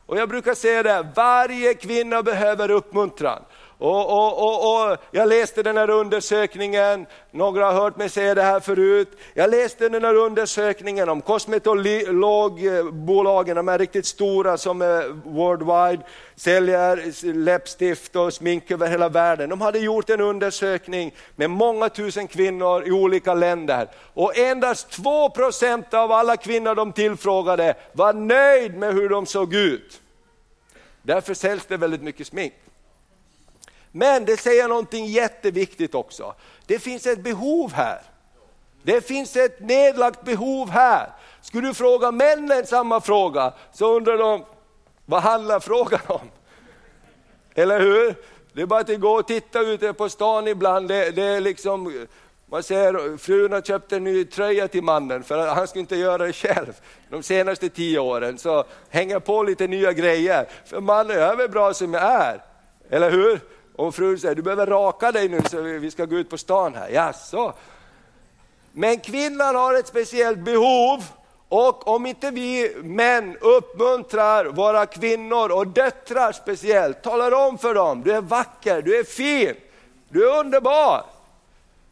Och 0.06 0.17
jag 0.17 0.29
brukar 0.29 0.53
säga 0.53 0.84
det, 0.84 1.08
varje 1.15 1.73
kvinna 1.73 2.23
behöver 2.23 2.71
uppmuntran. 2.71 3.41
Och, 3.84 4.10
och, 4.10 4.39
och, 4.39 4.91
och, 4.91 4.98
Jag 5.12 5.30
läste 5.30 5.63
den 5.63 5.78
här 5.78 5.89
undersökningen, 5.89 7.06
några 7.32 7.65
har 7.65 7.74
hört 7.74 7.98
mig 7.98 8.10
säga 8.10 8.36
det 8.36 8.41
här 8.41 8.60
förut. 8.60 9.17
Jag 9.34 9.50
läste 9.50 9.89
den 9.89 10.04
här 10.04 10.15
undersökningen 10.15 11.10
om 11.10 11.22
kosmetologbolagen, 11.22 13.56
de 13.56 13.69
är 13.69 13.80
riktigt 13.80 14.06
stora 14.06 14.58
som 14.58 14.82
är 14.82 15.08
worldwide, 15.26 16.04
säljer 16.36 17.34
läppstift 17.34 18.15
och 18.15 18.34
smink 18.34 18.72
över 18.72 18.88
hela 18.88 19.10
världen. 19.10 19.50
De 19.50 19.62
hade 19.62 19.80
gjort 19.80 20.10
en 20.10 20.22
undersökning 20.22 21.13
med 21.36 21.50
många 21.50 21.89
tusen 21.89 22.28
kvinnor 22.28 22.88
i 22.88 22.91
olika 22.91 23.34
länder. 23.34 23.88
Och 24.13 24.38
endast 24.38 25.00
2% 25.00 25.96
av 25.96 26.12
alla 26.12 26.38
kvinnor 26.38 26.76
de 26.76 26.91
tillfrågade 26.91 27.74
var 27.93 28.13
nöjd 28.13 28.76
med 28.76 28.93
hur 28.93 29.10
de 29.10 29.26
såg 29.26 29.54
ut. 29.54 30.02
Därför 31.02 31.34
säljs 31.34 31.65
det 31.65 31.78
väldigt 31.78 32.04
mycket 32.04 32.28
smink. 32.28 32.54
Men 33.95 34.25
det 34.25 34.38
säger 34.38 34.67
någonting 34.67 35.06
jätteviktigt 35.06 35.95
också. 35.95 36.36
Det 36.65 36.79
finns 36.79 37.08
ett 37.08 37.23
behov 37.23 37.73
här. 37.73 38.01
Det 38.84 39.01
finns 39.08 39.36
ett 39.36 39.60
nedlagt 39.60 40.23
behov 40.23 40.69
här. 40.69 41.10
Skulle 41.41 41.67
du 41.67 41.73
fråga 41.73 42.12
männen 42.12 42.65
samma 42.65 43.01
fråga 43.01 43.53
så 43.73 43.95
undrar 43.95 44.17
de, 44.17 44.45
vad 45.06 45.21
handlar 45.21 45.60
frågan 45.60 45.99
om? 46.08 46.32
Eller 47.56 47.79
hur? 47.79 48.15
Det 48.53 48.62
är 48.62 48.65
bara 48.65 48.79
att 48.79 48.99
gå 48.99 49.12
och 49.12 49.27
titta 49.27 49.60
ute 49.60 49.93
på 49.93 50.10
stan 50.10 50.47
ibland. 50.47 50.88
Det, 50.88 51.12
det 51.12 51.23
är 51.23 51.41
liksom, 51.41 52.08
man 52.45 52.63
ser 52.63 53.17
frun 53.17 53.51
har 53.51 53.62
köpt 53.62 53.91
en 53.91 54.03
ny 54.03 54.25
tröja 54.25 54.67
till 54.67 54.84
mannen 54.84 55.23
för 55.23 55.47
han 55.47 55.67
ska 55.67 55.79
inte 55.79 55.95
göra 55.95 56.25
det 56.25 56.34
själv. 56.34 56.73
De 57.10 57.23
senaste 57.23 57.69
tio 57.69 57.99
åren 57.99 58.38
så 58.38 58.63
hänger 58.89 59.19
på 59.19 59.43
lite 59.43 59.67
nya 59.67 59.93
grejer. 59.93 60.47
För 60.65 60.82
mannen, 60.82 61.17
jag 61.17 61.32
är 61.32 61.36
väl 61.36 61.49
bra 61.49 61.73
som 61.73 61.93
jag 61.93 62.03
är. 62.03 62.41
Eller 62.89 63.12
hur? 63.12 63.39
Och 63.84 63.96
frun 63.96 64.19
säger, 64.19 64.36
du 64.36 64.41
behöver 64.41 64.67
raka 64.67 65.12
dig 65.12 65.30
nu 65.30 65.41
så 65.50 65.62
vi 65.62 65.91
ska 65.91 66.06
gå 66.06 66.15
ut 66.15 66.30
på 66.30 66.38
stan 66.38 66.76
här. 66.76 66.89
Jaså? 66.89 67.54
Men 68.72 69.00
kvinnan 69.00 69.56
har 69.56 69.74
ett 69.74 69.88
speciellt 69.88 70.39
behov 70.39 71.04
och 71.50 71.88
om 71.88 72.06
inte 72.06 72.32
vi 72.32 72.76
män 72.84 73.38
uppmuntrar 73.41 74.46
våra 74.46 74.86
kvinnor 74.86 75.52
och 75.52 75.67
döttrar 75.67 76.32
speciellt, 76.32 77.02
talar 77.02 77.48
om 77.48 77.58
för 77.58 77.74
dem, 77.74 78.02
du 78.04 78.12
är 78.12 78.22
vacker, 78.22 78.82
du 78.82 79.00
är 79.00 79.04
fin, 79.04 79.56
du 80.10 80.30
är 80.30 80.39
underbar. 80.39 81.06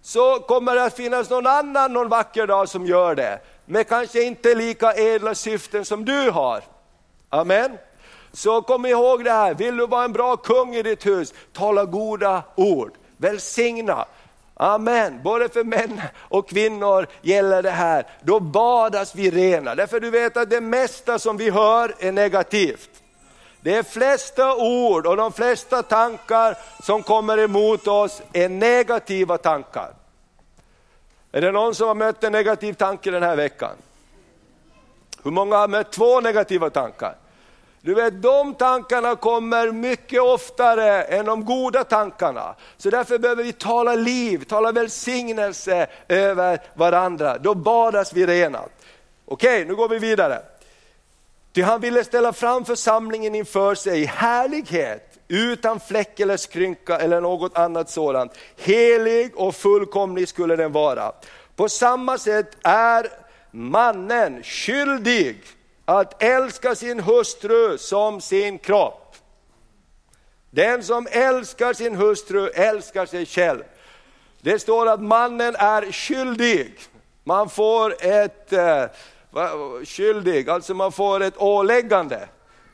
Så 0.02 0.40
kommer 0.40 0.76
det 0.76 0.84
att 0.84 0.96
finnas 0.96 1.30
någon 1.30 1.48
annan 1.48 1.94
någon 1.94 2.10
vacker 2.10 2.48
dag 2.48 2.70
som 2.70 2.86
gör 2.86 3.16
det, 3.16 3.40
men 3.66 3.84
kanske 3.84 4.24
inte 4.24 4.56
lika 4.56 4.94
ädla 4.94 5.36
syften 5.36 5.86
som 5.86 6.06
du 6.06 6.30
har. 6.30 6.64
Amen. 7.30 7.78
Så 8.34 8.62
kom 8.62 8.86
ihåg 8.86 9.24
det 9.24 9.32
här, 9.32 9.54
vill 9.54 9.78
du 9.78 9.88
vara 9.88 10.04
en 10.04 10.14
bra 10.14 10.38
kung 10.38 10.76
i 10.76 10.82
ditt 10.82 11.06
hus, 11.06 11.34
tala 11.54 11.86
goda 11.86 12.44
ord, 12.56 12.92
välsigna. 13.18 14.06
Amen, 14.54 15.20
både 15.24 15.50
för 15.50 15.64
män 15.64 16.02
och 16.18 16.50
kvinnor 16.50 17.08
gäller 17.22 17.64
det 17.64 17.72
här. 17.72 18.08
Då 18.24 18.40
badas 18.40 19.16
vi 19.16 19.32
rena, 19.32 19.76
därför 19.76 20.00
du 20.00 20.10
vet 20.10 20.38
att 20.38 20.50
det 20.50 20.62
mesta 20.62 21.20
som 21.20 21.38
vi 21.38 21.50
hör 21.50 21.96
är 22.00 22.12
negativt. 22.12 22.90
De 23.62 23.84
flesta 23.84 24.56
ord 24.56 25.08
och 25.08 25.18
de 25.18 25.32
flesta 25.32 25.84
tankar 25.84 26.58
som 26.84 27.04
kommer 27.04 27.38
emot 27.38 27.88
oss 27.88 28.22
är 28.34 28.50
negativa 28.50 29.38
tankar. 29.38 29.94
Är 31.32 31.42
det 31.42 31.52
någon 31.52 31.76
som 31.76 31.88
har 31.88 31.96
mött 31.96 32.24
en 32.24 32.32
negativ 32.32 32.74
tanke 32.74 33.12
den 33.12 33.24
här 33.24 33.36
veckan? 33.36 33.76
Hur 35.24 35.32
många 35.32 35.58
har 35.58 35.68
mött 35.68 35.92
två 35.92 36.22
negativa 36.22 36.70
tankar? 36.70 37.16
Du 37.84 37.94
vet, 37.94 38.22
de 38.22 38.54
tankarna 38.54 39.16
kommer 39.16 39.72
mycket 39.72 40.22
oftare 40.22 41.04
än 41.04 41.26
de 41.26 41.46
goda 41.46 41.84
tankarna. 41.84 42.56
Så 42.78 42.90
därför 42.90 43.18
behöver 43.18 43.44
vi 43.44 43.54
tala 43.54 43.96
liv, 43.96 44.44
tala 44.44 44.72
välsignelse 44.72 45.88
över 46.08 46.60
varandra. 46.74 47.38
Då 47.38 47.56
badas 47.56 48.14
vi 48.14 48.26
rena. 48.26 48.62
Okej, 49.26 49.66
nu 49.66 49.76
går 49.76 49.90
vi 49.90 50.00
vidare. 50.00 50.42
Ty 51.54 51.62
han 51.62 51.82
ville 51.82 52.04
ställa 52.04 52.34
fram 52.34 52.66
församlingen 52.66 53.36
inför 53.36 53.76
sig 53.76 54.02
i 54.02 54.06
härlighet, 54.06 55.20
utan 55.28 55.80
fläck 55.80 56.20
eller 56.20 56.38
skrynka 56.38 56.98
eller 56.98 57.22
något 57.22 57.58
annat 57.58 57.90
sådant. 57.90 58.32
Helig 58.58 59.32
och 59.36 59.56
fullkomlig 59.56 60.28
skulle 60.28 60.56
den 60.56 60.72
vara. 60.72 61.12
På 61.56 61.70
samma 61.70 62.18
sätt 62.18 62.58
är 62.64 63.08
mannen 63.52 64.44
skyldig 64.44 65.44
att 66.00 66.24
älska 66.24 66.76
sin 66.76 67.00
hustru 67.00 67.78
som 67.78 68.22
sin 68.22 68.58
kropp. 68.58 69.16
Den 70.50 70.84
som 70.84 71.08
älskar 71.12 71.74
sin 71.74 71.96
hustru 71.96 72.48
älskar 72.48 73.06
sig 73.06 73.26
själv. 73.26 73.64
Det 74.42 74.60
står 74.60 74.90
att 74.90 75.02
mannen 75.02 75.56
är 75.56 75.92
skyldig. 75.92 76.80
Man 77.24 77.50
får 77.50 77.96
ett, 78.00 78.54
eh, 78.54 78.86
skyldig, 79.86 80.50
alltså 80.50 80.74
man 80.74 80.92
får 80.92 81.24
ett 81.24 81.42
åläggande. 81.42 82.28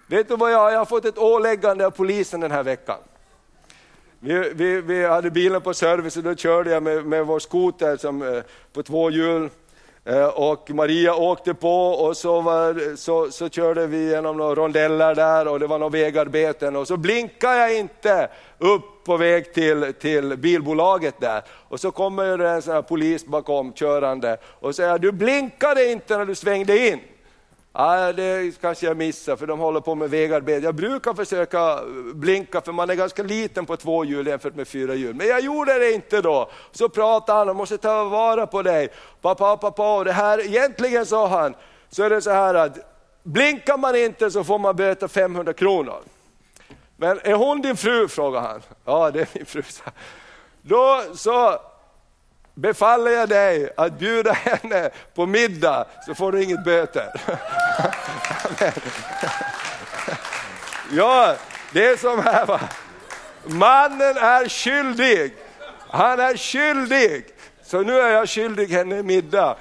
Vet 0.07 0.27
du 0.27 0.35
vad 0.35 0.51
jag, 0.51 0.73
jag 0.73 0.77
har 0.77 0.85
fått 0.85 1.05
ett 1.05 1.17
åläggande 1.17 1.85
av 1.85 1.91
polisen 1.91 2.39
den 2.39 2.51
här 2.51 2.63
veckan. 2.63 2.99
Vi, 4.19 4.51
vi, 4.53 4.81
vi 4.81 5.05
hade 5.05 5.31
bilen 5.31 5.61
på 5.61 5.73
service 5.73 6.17
och 6.17 6.23
då 6.23 6.35
körde 6.35 6.71
jag 6.71 6.83
med, 6.83 7.05
med 7.05 7.25
vår 7.25 7.39
skoter 7.39 7.97
som, 7.97 8.21
eh, 8.21 8.43
på 8.73 8.83
två 8.83 9.11
hjul 9.11 9.49
Eh, 10.07 10.25
och 10.25 10.71
Maria 10.71 11.15
åkte 11.15 11.53
på 11.53 11.89
och 11.89 12.17
så, 12.17 12.41
var, 12.41 12.95
så, 12.95 13.31
så 13.31 13.49
körde 13.49 13.87
vi 13.87 14.09
genom 14.09 14.37
några 14.37 14.55
rondeller 14.55 15.15
där 15.15 15.47
och 15.47 15.59
det 15.59 15.67
var 15.67 15.79
några 15.79 15.91
vägarbeten 15.91 16.75
och 16.75 16.87
så 16.87 16.97
blinkade 16.97 17.57
jag 17.57 17.77
inte 17.77 18.29
upp 18.57 19.03
på 19.05 19.17
väg 19.17 19.53
till, 19.53 19.93
till 19.99 20.37
bilbolaget 20.37 21.15
där. 21.19 21.41
Och 21.49 21.79
så 21.79 21.91
kommer 21.91 22.37
det 22.37 22.49
en 22.49 22.61
sån 22.61 22.83
polis 22.83 23.25
bakom 23.25 23.73
körande 23.73 24.37
och 24.43 24.75
säger, 24.75 24.99
du 24.99 25.11
blinkade 25.11 25.91
inte 25.91 26.17
när 26.17 26.25
du 26.25 26.35
svängde 26.35 26.87
in. 26.87 26.99
Ah, 27.79 28.11
det 28.11 28.61
kanske 28.61 28.85
jag 28.85 28.97
missar 28.97 29.35
för 29.35 29.47
de 29.47 29.59
håller 29.59 29.79
på 29.79 29.95
med 29.95 30.09
vägarbete. 30.09 30.65
Jag 30.65 30.75
brukar 30.75 31.13
försöka 31.13 31.79
blinka 32.13 32.61
för 32.61 32.71
man 32.71 32.89
är 32.89 32.95
ganska 32.95 33.23
liten 33.23 33.65
på 33.65 33.77
två 33.77 34.05
hjul 34.05 34.27
jämfört 34.27 34.55
med 34.55 34.67
fyra 34.67 34.95
hjul. 34.95 35.15
Men 35.15 35.27
jag 35.27 35.41
gjorde 35.41 35.79
det 35.79 35.91
inte 35.91 36.21
då. 36.21 36.49
Så 36.71 36.89
pratade 36.89 37.37
han, 37.37 37.47
jag 37.47 37.55
måste 37.55 37.77
ta 37.77 38.03
vara 38.03 38.47
på 38.47 38.61
dig. 38.61 38.89
Pappa, 39.21 39.57
pappa, 39.57 39.97
och 39.97 40.05
det 40.05 40.11
här, 40.11 40.45
egentligen 40.45 41.05
sa 41.05 41.27
han, 41.27 41.55
så 41.89 42.03
är 42.03 42.09
det 42.09 42.21
så 42.21 42.31
här 42.31 42.53
att 42.53 42.77
blinkar 43.23 43.77
man 43.77 43.95
inte 43.95 44.31
så 44.31 44.43
får 44.43 44.59
man 44.59 44.75
böta 44.75 45.07
500 45.07 45.53
kronor. 45.53 46.01
Men 46.95 47.19
är 47.23 47.33
hon 47.33 47.61
din 47.61 47.77
fru? 47.77 48.07
frågar 48.07 48.41
han. 48.41 48.61
Ja, 48.85 49.11
det 49.11 49.21
är 49.21 49.27
min 49.33 49.45
fru. 49.45 49.63
Då 50.61 51.03
så 51.13 51.59
befaller 52.57 53.11
jag 53.11 53.29
dig 53.29 53.69
att 53.77 53.99
bjuda 53.99 54.31
henne 54.33 54.89
på 55.15 55.25
middag 55.25 55.85
så 56.05 56.15
får 56.15 56.31
du 56.31 56.43
inget 56.43 56.63
böter. 56.63 57.11
ja, 60.91 61.35
det 61.71 61.87
är 61.87 61.97
som 61.97 62.23
här 62.23 62.45
va. 62.45 62.59
Mannen 63.43 64.17
är 64.17 64.49
skyldig. 64.49 65.33
Han 65.89 66.19
är 66.19 66.37
skyldig. 66.37 67.25
Så 67.63 67.81
nu 67.81 67.99
är 67.99 68.09
jag 68.09 68.29
skyldig 68.29 68.67
henne 68.67 69.03
middag. 69.03 69.55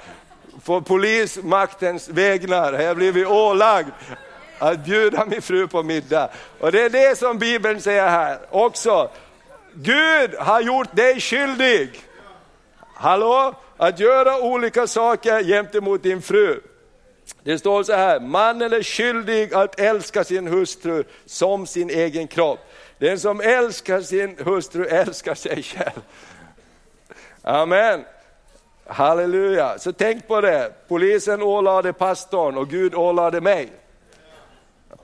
På 0.65 0.81
polismaktens 0.81 2.09
vägnar 2.09 2.73
har 2.73 2.81
jag 2.81 2.97
blivit 2.97 3.27
ålagd 3.27 3.89
att 4.59 4.85
bjuda 4.85 5.25
min 5.25 5.41
fru 5.41 5.67
på 5.67 5.83
middag. 5.83 6.29
Och 6.59 6.71
det 6.71 6.81
är 6.81 6.89
det 6.89 7.17
som 7.17 7.37
Bibeln 7.37 7.81
säger 7.81 8.09
här 8.09 8.39
också. 8.49 9.09
Gud 9.73 10.35
har 10.39 10.61
gjort 10.61 10.95
dig 10.95 11.19
skyldig. 11.21 12.06
Hallå? 12.99 13.53
Att 13.77 13.99
göra 13.99 14.39
olika 14.41 14.87
saker 14.87 15.43
gentemot 15.43 16.03
din 16.03 16.21
fru. 16.21 16.61
Det 17.43 17.57
står 17.59 17.83
så 17.83 17.93
här, 17.93 18.19
mannen 18.19 18.73
är 18.73 18.83
skyldig 18.83 19.53
att 19.53 19.79
älska 19.79 20.23
sin 20.23 20.47
hustru 20.47 21.03
som 21.25 21.67
sin 21.67 21.89
egen 21.89 22.27
kropp. 22.27 22.59
Den 22.97 23.19
som 23.19 23.41
älskar 23.41 24.01
sin 24.01 24.37
hustru 24.39 24.85
älskar 24.85 25.35
sig 25.35 25.63
själv. 25.63 26.01
Amen. 27.41 28.05
Halleluja, 28.85 29.79
så 29.79 29.93
tänk 29.93 30.27
på 30.27 30.41
det. 30.41 30.73
Polisen 30.87 31.41
ålade 31.41 31.93
pastorn 31.93 32.57
och 32.57 32.69
Gud 32.69 32.95
ålade 32.95 33.41
mig. 33.41 33.71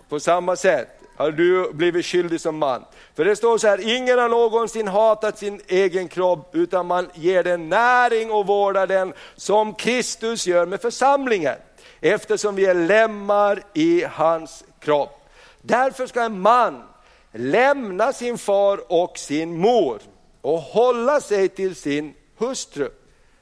På 0.09 0.19
samma 0.19 0.55
sätt 0.55 1.02
har 1.15 1.31
du 1.31 1.73
blivit 1.73 2.05
skyldig 2.05 2.41
som 2.41 2.57
man. 2.57 2.85
För 3.15 3.25
det 3.25 3.35
står 3.35 3.57
så 3.57 3.67
här, 3.67 3.97
ingen 3.97 4.19
har 4.19 4.29
någonsin 4.29 4.87
hatat 4.87 5.37
sin 5.37 5.61
egen 5.67 6.07
kropp 6.07 6.55
utan 6.55 6.87
man 6.87 7.09
ger 7.13 7.43
den 7.43 7.69
näring 7.69 8.31
och 8.31 8.47
vårdar 8.47 8.87
den 8.87 9.13
som 9.35 9.73
Kristus 9.73 10.47
gör 10.47 10.65
med 10.65 10.81
församlingen. 10.81 11.55
Eftersom 12.01 12.55
vi 12.55 12.65
är 12.65 12.73
lemmar 12.73 13.63
i 13.73 14.03
hans 14.03 14.63
kropp. 14.79 15.29
Därför 15.61 16.07
ska 16.07 16.21
en 16.21 16.41
man 16.41 16.83
lämna 17.31 18.13
sin 18.13 18.37
far 18.37 18.79
och 18.87 19.17
sin 19.17 19.57
mor 19.57 20.01
och 20.41 20.59
hålla 20.59 21.21
sig 21.21 21.49
till 21.49 21.75
sin 21.75 22.13
hustru. 22.37 22.89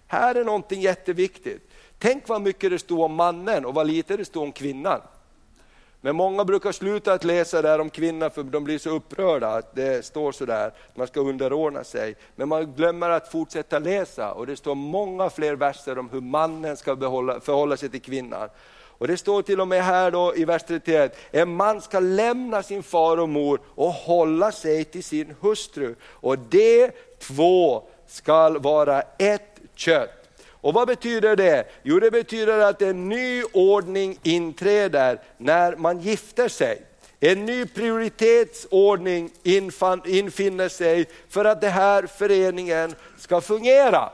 Här 0.07 0.36
är 0.36 0.43
någonting 0.43 0.81
jätteviktigt. 0.81 1.69
Tänk 1.99 2.27
vad 2.27 2.41
mycket 2.41 2.71
det 2.71 2.79
står 2.79 3.05
om 3.05 3.13
mannen 3.13 3.65
och 3.65 3.73
vad 3.73 3.88
lite 3.88 4.17
det 4.17 4.25
står 4.25 4.43
om 4.43 4.51
kvinnan. 4.51 5.01
Men 6.04 6.16
många 6.16 6.46
brukar 6.46 6.72
sluta 6.72 7.14
att 7.14 7.24
läsa 7.24 7.62
där 7.62 7.80
om 7.80 7.90
kvinnor 7.90 8.30
för 8.30 8.44
de 8.44 8.64
blir 8.64 8.78
så 8.78 8.90
upprörda 8.90 9.48
att 9.48 9.76
det 9.76 10.06
står 10.06 10.32
sådär, 10.32 10.72
man 10.96 11.08
ska 11.08 11.20
underordna 11.20 11.84
sig. 11.84 12.16
Men 12.36 12.50
man 12.50 12.74
glömmer 12.74 13.10
att 13.10 13.32
fortsätta 13.32 13.80
läsa 13.80 14.34
och 14.34 14.48
det 14.48 14.56
står 14.56 14.76
många 14.76 15.30
fler 15.30 15.56
verser 15.56 16.00
om 16.00 16.10
hur 16.10 16.22
mannen 16.22 16.78
ska 16.78 16.96
behålla, 16.96 17.40
förhålla 17.40 17.78
sig 17.78 17.90
till 17.90 18.02
kvinnan. 18.02 18.50
Och 19.02 19.08
det 19.08 19.18
står 19.18 19.42
till 19.42 19.62
och 19.62 19.68
med 19.68 19.84
här 19.84 20.12
då 20.12 20.36
i 20.36 20.46
vers 20.46 20.64
31, 20.68 21.18
en 21.32 21.56
man 21.56 21.82
ska 21.82 22.00
lämna 22.00 22.64
sin 22.64 22.84
far 22.84 23.18
och 23.18 23.30
mor 23.30 23.62
och 23.76 23.92
hålla 23.92 24.52
sig 24.52 24.84
till 24.84 25.04
sin 25.04 25.36
hustru. 25.40 25.96
Och 26.04 26.40
de 26.40 26.92
två 27.20 27.84
ska 28.08 28.60
vara 28.60 29.02
ett 29.02 29.60
kött. 29.76 30.20
Och 30.62 30.74
vad 30.74 30.88
betyder 30.88 31.36
det? 31.36 31.65
Jo 31.84 32.00
det 32.00 32.12
betyder 32.12 32.60
att 32.60 32.82
en 32.82 33.10
ny 33.10 33.43
ordning 33.54 34.19
inträder 34.24 35.19
när 35.38 35.76
man 35.76 36.00
gifter 36.00 36.47
sig. 36.47 36.82
En 37.19 37.45
ny 37.45 37.65
prioritetsordning 37.65 39.32
infinner 40.06 40.69
sig 40.69 41.06
för 41.30 41.45
att 41.45 41.62
den 41.62 41.71
här 41.71 42.08
föreningen 42.08 42.95
ska 43.17 43.41
fungera. 43.41 44.10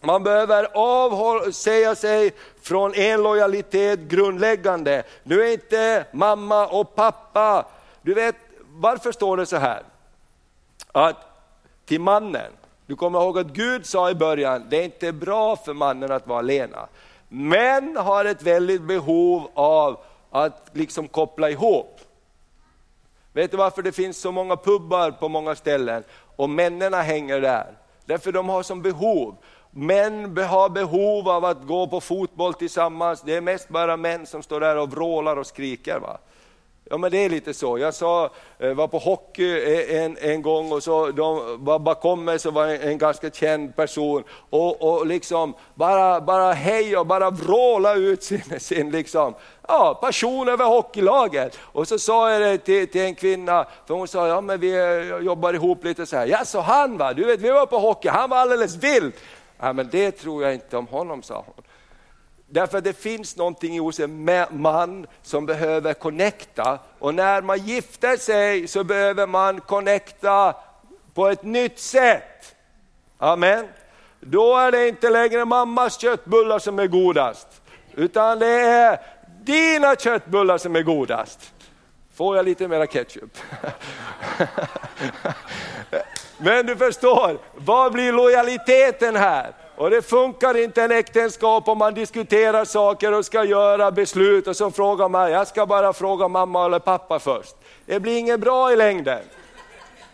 Man 0.00 0.22
behöver 0.22 0.68
avsäga 0.74 1.94
sig 1.94 2.32
från 2.62 2.94
en 2.94 3.22
lojalitet 3.22 4.00
grundläggande. 4.00 5.02
Nu 5.22 5.42
är 5.42 5.52
inte 5.52 6.06
mamma 6.12 6.66
och 6.66 6.94
pappa, 6.94 7.66
du 8.02 8.14
vet 8.14 8.36
varför 8.68 9.12
står 9.12 9.36
det 9.36 9.46
så 9.46 9.56
här? 9.56 9.82
Att 10.92 11.16
till 11.86 12.00
mannen, 12.00 12.52
du 12.86 12.96
kommer 12.96 13.20
ihåg 13.20 13.38
att 13.38 13.46
Gud 13.46 13.86
sa 13.86 14.10
i 14.10 14.14
början, 14.14 14.66
det 14.68 14.76
är 14.76 14.84
inte 14.84 15.12
bra 15.12 15.56
för 15.56 15.74
mannen 15.74 16.12
att 16.12 16.26
vara 16.26 16.38
alena. 16.38 16.88
Män 17.28 17.96
har 17.96 18.24
ett 18.24 18.42
väldigt 18.42 18.82
behov 18.82 19.50
av 19.54 19.98
att 20.30 20.70
liksom 20.72 21.08
koppla 21.08 21.50
ihop. 21.50 22.00
Vet 23.32 23.50
du 23.50 23.56
varför 23.56 23.82
det 23.82 23.92
finns 23.92 24.20
så 24.20 24.32
många 24.32 24.56
pubbar 24.56 25.10
på 25.10 25.28
många 25.28 25.54
ställen 25.54 26.04
och 26.36 26.50
männen 26.50 26.94
hänger 26.94 27.40
där? 27.40 27.66
Därför 28.04 28.32
de 28.32 28.48
har 28.48 28.62
som 28.62 28.82
behov. 28.82 29.36
Män 29.70 30.38
har 30.38 30.68
behov 30.68 31.28
av 31.28 31.44
att 31.44 31.66
gå 31.66 31.86
på 31.86 32.00
fotboll 32.00 32.54
tillsammans, 32.54 33.22
det 33.22 33.34
är 33.34 33.40
mest 33.40 33.68
bara 33.68 33.96
män 33.96 34.26
som 34.26 34.42
står 34.42 34.60
där 34.60 34.76
och 34.76 34.90
vrålar 34.90 35.36
och 35.36 35.46
skriker. 35.46 35.98
Va? 35.98 36.18
Ja 36.90 36.96
men 36.96 37.10
det 37.10 37.24
är 37.24 37.28
lite 37.28 37.54
så. 37.54 37.78
Jag 37.78 37.94
sa, 37.94 38.30
eh, 38.58 38.74
var 38.74 38.88
på 38.88 38.98
hockey 38.98 39.74
eh, 39.74 40.02
en, 40.02 40.16
en 40.20 40.42
gång 40.42 40.72
och 40.72 40.82
så 40.82 41.10
de 41.10 41.56
bakom 41.84 42.24
mig 42.24 42.38
så 42.38 42.50
var 42.50 42.66
en, 42.66 42.80
en 42.80 42.98
ganska 42.98 43.30
känd 43.30 43.76
person 43.76 44.24
och, 44.50 44.82
och 44.82 45.06
liksom 45.06 45.54
bara, 45.74 46.20
bara 46.20 46.52
hej 46.52 46.96
och 46.96 47.06
bara 47.06 47.30
vråla 47.30 47.94
ut 47.94 48.22
sin, 48.22 48.42
sin 48.60 48.90
liksom, 48.90 49.34
ja, 49.68 49.98
passion 50.02 50.48
över 50.48 50.64
hockeylaget. 50.64 51.58
Och 51.60 51.88
så 51.88 51.98
sa 51.98 52.30
jag 52.30 52.42
det 52.42 52.58
till, 52.58 52.88
till 52.88 53.00
en 53.00 53.14
kvinna, 53.14 53.66
för 53.86 53.94
hon 53.94 54.08
sa, 54.08 54.28
ja 54.28 54.40
men 54.40 54.60
vi 54.60 54.72
eh, 54.72 55.24
jobbar 55.24 55.54
ihop 55.54 55.84
lite 55.84 56.06
så 56.06 56.16
här. 56.16 56.26
Ja 56.26 56.44
så 56.44 56.60
han 56.60 56.98
va, 56.98 57.12
du 57.12 57.24
vet 57.24 57.40
vi 57.40 57.50
var 57.50 57.66
på 57.66 57.78
hockey, 57.78 58.08
han 58.08 58.30
var 58.30 58.36
alldeles 58.36 58.76
vild. 58.76 59.12
Ja 59.58 59.72
men 59.72 59.88
det 59.92 60.10
tror 60.10 60.42
jag 60.42 60.54
inte 60.54 60.76
om 60.76 60.86
honom 60.86 61.22
sa 61.22 61.44
hon. 61.46 61.64
Därför 62.48 62.78
att 62.78 62.84
det 62.84 62.92
finns 62.92 63.36
någonting 63.36 63.80
hos 63.80 64.00
en 64.00 64.24
man 64.50 65.06
som 65.22 65.46
behöver 65.46 65.94
connecta 65.94 66.78
och 66.98 67.14
när 67.14 67.42
man 67.42 67.58
gifter 67.58 68.16
sig 68.16 68.68
så 68.68 68.84
behöver 68.84 69.26
man 69.26 69.60
connecta 69.60 70.54
på 71.14 71.28
ett 71.28 71.42
nytt 71.42 71.78
sätt. 71.78 72.54
Amen. 73.18 73.68
Då 74.20 74.56
är 74.56 74.72
det 74.72 74.88
inte 74.88 75.10
längre 75.10 75.44
mammas 75.44 76.00
köttbullar 76.00 76.58
som 76.58 76.78
är 76.78 76.86
godast, 76.86 77.48
utan 77.94 78.38
det 78.38 78.60
är 78.60 79.00
dina 79.42 79.96
köttbullar 79.96 80.58
som 80.58 80.76
är 80.76 80.82
godast. 80.82 81.52
Får 82.14 82.36
jag 82.36 82.44
lite 82.44 82.68
mera 82.68 82.86
ketchup? 82.86 83.38
Men 86.38 86.66
du 86.66 86.76
förstår, 86.76 87.38
vad 87.54 87.92
blir 87.92 88.12
lojaliteten 88.12 89.16
här? 89.16 89.52
Och 89.76 89.90
det 89.90 90.02
funkar 90.02 90.56
inte 90.56 90.82
en 90.82 90.90
äktenskap 90.90 91.68
om 91.68 91.78
man 91.78 91.94
diskuterar 91.94 92.64
saker 92.64 93.12
och 93.12 93.24
ska 93.24 93.44
göra 93.44 93.90
beslut 93.90 94.46
och 94.46 94.56
så 94.56 94.70
frågar 94.70 95.08
man, 95.08 95.30
jag 95.30 95.46
ska 95.46 95.66
bara 95.66 95.92
fråga 95.92 96.28
mamma 96.28 96.64
eller 96.64 96.78
pappa 96.78 97.18
först. 97.18 97.56
Det 97.86 98.00
blir 98.00 98.18
inget 98.18 98.40
bra 98.40 98.72
i 98.72 98.76
längden. 98.76 99.20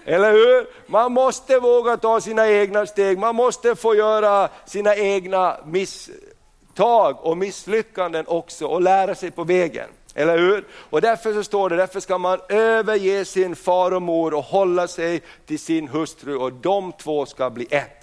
Eller 0.04 0.32
hur? 0.32 0.66
Man 0.86 1.12
måste 1.12 1.58
våga 1.58 1.96
ta 1.96 2.20
sina 2.20 2.48
egna 2.48 2.86
steg, 2.86 3.18
man 3.18 3.36
måste 3.36 3.76
få 3.76 3.94
göra 3.94 4.48
sina 4.66 4.96
egna 4.96 5.56
misstag 5.64 7.16
och 7.20 7.36
misslyckanden 7.36 8.24
också 8.26 8.66
och 8.66 8.82
lära 8.82 9.14
sig 9.14 9.30
på 9.30 9.44
vägen. 9.44 9.88
Eller 10.14 10.38
hur? 10.38 10.64
Och 10.90 11.00
därför 11.00 11.32
så 11.32 11.44
står 11.44 11.70
det, 11.70 11.76
därför 11.76 12.00
ska 12.00 12.18
man 12.18 12.38
överge 12.48 13.24
sin 13.24 13.56
far 13.56 13.94
och 13.94 14.02
mor 14.02 14.34
och 14.34 14.44
hålla 14.44 14.88
sig 14.88 15.22
till 15.46 15.58
sin 15.58 15.88
hustru 15.88 16.36
och 16.36 16.52
de 16.52 16.92
två 16.92 17.26
ska 17.26 17.50
bli 17.50 17.66
ett. 17.70 18.01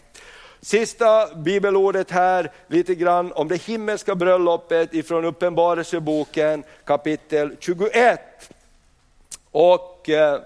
Sista 0.62 1.36
bibelordet 1.36 2.12
här, 2.12 2.52
lite 2.68 2.96
grann 2.96 3.32
om 3.34 3.48
det 3.48 3.62
himmelska 3.62 4.16
bröllopet 4.16 4.94
ifrån 4.94 5.26
Uppenbarelseboken 5.26 6.64
kapitel 6.84 7.56
21. 7.60 8.20
Och 9.52 10.10
eh, 10.10 10.42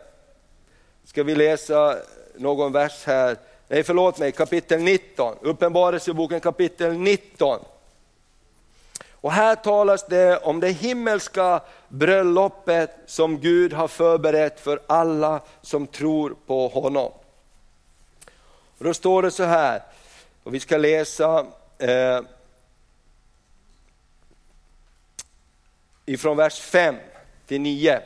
ska 1.06 1.24
vi 1.24 1.36
läsa 1.36 1.96
någon 2.36 2.72
vers 2.72 3.04
här, 3.06 3.38
nej 3.68 3.84
förlåt 3.84 4.20
mig, 4.20 4.32
kapitel 4.32 4.80
19, 4.82 5.36
Uppenbarelseboken 5.42 6.40
kapitel 6.40 6.94
19. 6.94 7.60
Och 9.12 9.32
här 9.32 9.56
talas 9.56 10.08
det 10.08 10.38
om 10.38 10.60
det 10.60 10.70
himmelska 10.70 11.62
bröllopet 11.88 12.92
som 13.06 13.40
Gud 13.40 13.74
har 13.74 13.88
förberett 13.88 14.60
för 14.60 14.80
alla 14.88 15.42
som 15.62 15.88
tror 15.88 16.36
på 16.48 16.68
honom. 16.68 17.12
Och 18.78 18.86
då 18.86 18.94
står 18.94 19.22
det 19.22 19.32
så 19.32 19.44
här, 19.44 19.82
och 20.44 20.54
vi 20.54 20.60
ska 20.60 20.78
läsa 20.78 21.46
eh, 21.78 22.22
ifrån 26.06 26.38
vers 26.38 26.60
5 26.60 26.96
till 27.48 27.62
9. 27.62 28.02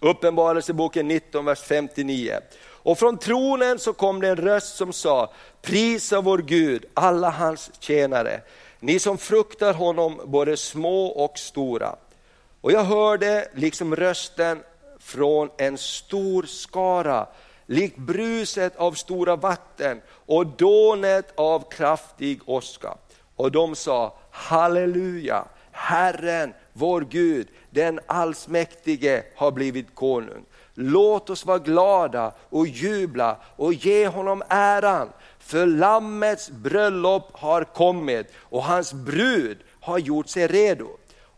Uppenbarelseboken 0.00 1.08
19, 1.08 1.44
vers 1.44 1.60
59. 1.60 2.38
Och 2.82 2.98
från 2.98 3.18
tronen 3.18 3.78
så 3.78 3.92
kom 3.92 4.20
det 4.20 4.28
en 4.28 4.36
röst 4.36 4.76
som 4.76 4.92
sa, 4.92 5.32
prisa 5.62 6.20
vår 6.20 6.38
Gud, 6.38 6.84
alla 6.94 7.30
hans 7.30 7.70
tjänare, 7.80 8.40
ni 8.80 8.98
som 8.98 9.18
fruktar 9.18 9.74
honom, 9.74 10.20
både 10.24 10.56
små 10.56 11.06
och 11.06 11.38
stora. 11.38 11.96
Och 12.60 12.72
jag 12.72 12.84
hörde 12.84 13.48
liksom 13.54 13.96
rösten 13.96 14.62
från 14.98 15.50
en 15.58 15.78
stor 15.78 16.42
skara, 16.42 17.26
likt 17.70 17.96
bruset 17.96 18.76
av 18.76 18.92
stora 18.92 19.36
vatten 19.36 20.00
och 20.26 20.46
dånet 20.46 21.32
av 21.36 21.70
kraftig 21.70 22.40
åska. 22.46 22.94
Och 23.36 23.52
de 23.52 23.74
sa, 23.74 24.18
halleluja, 24.30 25.44
Herren, 25.70 26.52
vår 26.72 27.00
Gud, 27.00 27.48
den 27.70 28.00
allsmäktige 28.06 29.22
har 29.36 29.50
blivit 29.50 29.94
konung. 29.94 30.44
Låt 30.74 31.30
oss 31.30 31.46
vara 31.46 31.58
glada 31.58 32.32
och 32.48 32.66
jubla 32.66 33.36
och 33.56 33.72
ge 33.72 34.06
honom 34.06 34.42
äran, 34.48 35.08
för 35.38 35.66
Lammets 35.66 36.50
bröllop 36.50 37.28
har 37.32 37.64
kommit 37.64 38.32
och 38.36 38.62
hans 38.62 38.92
brud 38.92 39.58
har 39.80 39.98
gjort 39.98 40.28
sig 40.28 40.46
redo. 40.46 40.88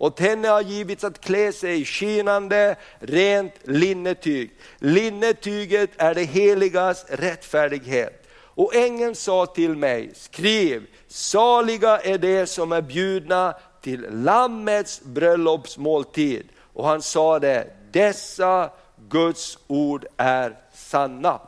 Och 0.03 0.21
henne 0.21 0.49
har 0.49 0.61
givits 0.61 1.05
att 1.05 1.21
klä 1.21 1.53
sig 1.53 1.81
i 1.81 1.85
skinande, 1.85 2.77
rent 2.99 3.55
linnetyg. 3.65 4.51
Linnetyget 4.79 5.91
är 5.97 6.15
det 6.15 6.23
heligas 6.23 7.05
rättfärdighet. 7.09 8.27
Och 8.35 8.75
ängeln 8.75 9.15
sa 9.15 9.47
till 9.47 9.77
mig, 9.77 10.11
skriv, 10.15 10.87
saliga 11.09 11.99
är 11.99 12.19
de 12.19 12.47
som 12.47 12.73
är 12.73 12.83
bjudna 12.83 13.55
till 13.81 14.07
Lammets 14.11 15.01
bröllopsmåltid. 15.05 16.49
Och 16.73 16.87
han 16.87 17.03
sa 17.03 17.39
det, 17.39 17.67
dessa 17.93 18.71
Guds 19.09 19.59
ord 19.67 20.07
är 20.17 20.57
sanna. 20.75 21.41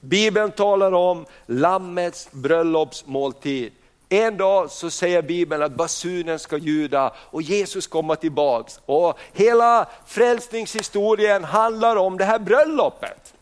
Bibeln 0.00 0.52
talar 0.52 0.92
om 0.92 1.26
Lammets 1.46 2.28
bröllopsmåltid. 2.32 3.72
En 4.08 4.36
dag 4.36 4.70
så 4.70 4.90
säger 4.90 5.22
Bibeln 5.22 5.62
att 5.62 5.72
basunen 5.72 6.38
ska 6.38 6.56
ljuda 6.56 7.12
och 7.16 7.42
Jesus 7.42 7.86
kommer 7.86 8.14
tillbaks. 8.14 8.80
Och 8.86 9.18
hela 9.32 9.86
frälsningshistorien 10.06 11.44
handlar 11.44 11.96
om 11.96 12.18
det 12.18 12.24
här 12.24 12.38
bröllopet. 12.38 13.34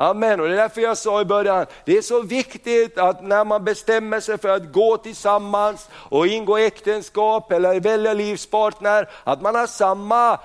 Amen, 0.00 0.40
och 0.40 0.46
det 0.46 0.52
är 0.52 0.56
därför 0.56 0.80
jag 0.80 0.98
sa 0.98 1.20
i 1.20 1.24
början, 1.24 1.66
det 1.84 1.98
är 1.98 2.02
så 2.02 2.20
viktigt 2.20 2.98
att 2.98 3.22
när 3.22 3.44
man 3.44 3.64
bestämmer 3.64 4.20
sig 4.20 4.38
för 4.38 4.48
att 4.48 4.72
gå 4.72 4.96
tillsammans 4.96 5.88
och 5.92 6.26
ingå 6.26 6.58
äktenskap 6.58 7.52
eller 7.52 7.80
välja 7.80 8.12
livspartner, 8.12 9.08
att 9.24 9.42
man 9.42 9.54
har 9.54 9.66
samma 9.66 10.38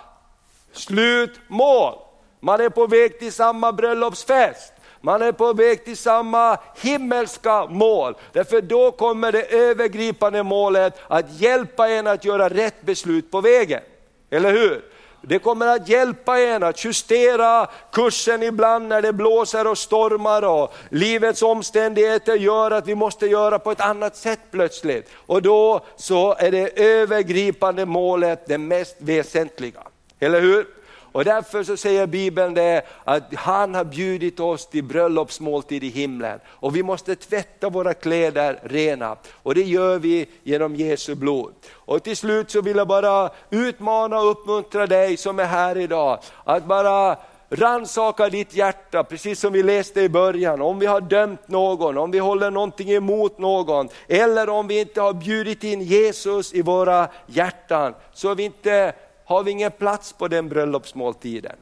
slutmål. 0.71 1.93
Man 2.39 2.61
är 2.61 2.69
på 2.69 2.87
väg 2.87 3.19
till 3.19 3.33
samma 3.33 3.71
bröllopsfest. 3.71 4.72
Man 5.05 5.21
är 5.21 5.31
på 5.31 5.53
väg 5.53 5.85
till 5.85 5.97
samma 5.97 6.57
himmelska 6.75 7.65
mål. 7.65 8.15
Därför 8.31 8.61
då 8.61 8.91
kommer 8.91 9.31
det 9.31 9.53
övergripande 9.53 10.43
målet 10.43 10.93
att 11.07 11.41
hjälpa 11.41 11.89
en 11.89 12.07
att 12.07 12.25
göra 12.25 12.49
rätt 12.49 12.81
beslut 12.81 13.31
på 13.31 13.41
vägen. 13.41 13.81
Eller 14.29 14.51
hur? 14.51 14.85
Det 15.21 15.39
kommer 15.39 15.67
att 15.67 15.89
hjälpa 15.89 16.39
en 16.39 16.63
att 16.63 16.85
justera 16.85 17.67
kursen 17.91 18.43
ibland 18.43 18.87
när 18.87 19.01
det 19.01 19.13
blåser 19.13 19.67
och 19.67 19.77
stormar 19.77 20.41
och 20.41 20.73
livets 20.89 21.41
omständigheter 21.41 22.35
gör 22.35 22.71
att 22.71 22.87
vi 22.87 22.95
måste 22.95 23.27
göra 23.27 23.59
på 23.59 23.71
ett 23.71 23.81
annat 23.81 24.15
sätt 24.15 24.39
plötsligt. 24.51 25.09
Och 25.15 25.41
då 25.41 25.85
så 25.95 26.35
är 26.37 26.51
det 26.51 26.79
övergripande 26.83 27.85
målet 27.85 28.47
det 28.47 28.57
mest 28.57 28.95
väsentliga. 28.99 29.83
Eller 30.19 30.41
hur? 30.41 30.65
Och 31.13 31.25
därför 31.25 31.63
så 31.63 31.77
säger 31.77 32.07
Bibeln 32.07 32.53
det 32.53 32.81
att 33.03 33.33
han 33.35 33.75
har 33.75 33.83
bjudit 33.83 34.39
oss 34.39 34.65
till 34.67 34.83
bröllopsmåltid 34.83 35.83
i 35.83 35.89
himlen. 35.89 36.39
Och 36.47 36.75
vi 36.75 36.83
måste 36.83 37.15
tvätta 37.15 37.69
våra 37.69 37.93
kläder 37.93 38.59
rena. 38.63 39.15
Och 39.33 39.55
det 39.55 39.63
gör 39.63 39.99
vi 39.99 40.25
genom 40.43 40.75
Jesu 40.75 41.15
blod. 41.15 41.53
Och 41.71 42.03
till 42.03 42.17
slut 42.17 42.51
så 42.51 42.61
vill 42.61 42.77
jag 42.77 42.87
bara 42.87 43.29
utmana 43.49 44.19
och 44.19 44.31
uppmuntra 44.31 44.87
dig 44.87 45.17
som 45.17 45.39
är 45.39 45.45
här 45.45 45.77
idag. 45.77 46.19
Att 46.43 46.65
bara 46.65 47.17
Ransaka 47.49 48.29
ditt 48.29 48.55
hjärta, 48.55 49.03
precis 49.03 49.39
som 49.39 49.53
vi 49.53 49.63
läste 49.63 50.01
i 50.01 50.09
början. 50.09 50.61
Om 50.61 50.79
vi 50.79 50.85
har 50.85 51.01
dömt 51.01 51.47
någon, 51.47 51.97
om 51.97 52.11
vi 52.11 52.19
håller 52.19 52.51
någonting 52.51 52.91
emot 52.91 53.37
någon, 53.37 53.89
eller 54.07 54.49
om 54.49 54.67
vi 54.67 54.79
inte 54.79 55.01
har 55.01 55.13
bjudit 55.13 55.63
in 55.63 55.81
Jesus 55.81 56.53
i 56.53 56.61
våra 56.61 57.07
hjärtan, 57.27 57.93
så 58.13 58.31
är 58.31 58.35
vi 58.35 58.43
inte 58.43 58.93
har 59.25 59.43
vi 59.43 59.51
ingen 59.51 59.71
plats 59.71 60.13
på 60.13 60.27
den 60.27 60.49
bröllopsmåltiden. 60.49 61.55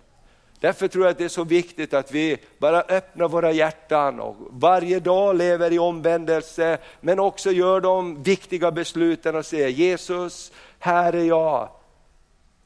Därför 0.60 0.88
tror 0.88 1.06
jag 1.06 1.12
att 1.12 1.18
det 1.18 1.24
är 1.24 1.30
så 1.30 1.44
viktigt 1.44 1.94
att 1.94 2.12
vi 2.12 2.38
bara 2.58 2.82
öppnar 2.82 3.28
våra 3.28 3.52
hjärtan 3.52 4.20
och 4.20 4.36
varje 4.50 5.00
dag 5.00 5.36
lever 5.36 5.74
i 5.74 5.80
omvändelse, 5.80 6.78
men 7.00 7.20
också 7.20 7.52
gör 7.52 7.82
de 7.82 8.24
viktiga 8.24 8.72
besluten 8.72 9.36
och 9.36 9.46
säger 9.46 9.68
Jesus, 9.68 10.52
här 10.80 11.14
är 11.14 11.24
jag. 11.24 11.70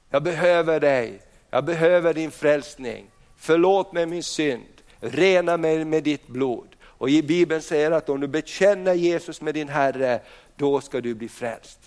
Jag 0.10 0.24
behöver 0.24 0.80
dig, 0.80 1.22
jag 1.50 1.66
behöver 1.66 2.14
din 2.14 2.32
frälsning. 2.32 3.06
Förlåt 3.38 3.94
mig 3.94 4.06
min 4.06 4.24
synd, 4.24 4.82
rena 5.00 5.58
mig 5.58 5.86
med 5.86 6.04
ditt 6.04 6.28
blod. 6.28 6.68
Och 6.84 7.10
i 7.10 7.24
Bibeln 7.24 7.62
säger 7.62 7.92
att 7.92 8.10
om 8.10 8.20
du 8.20 8.28
bekänner 8.28 8.94
Jesus 8.94 9.42
med 9.42 9.54
din 9.54 9.70
Herre, 9.70 10.22
då 10.56 10.82
ska 10.82 11.02
du 11.02 11.14
bli 11.14 11.30
frälst. 11.30 11.80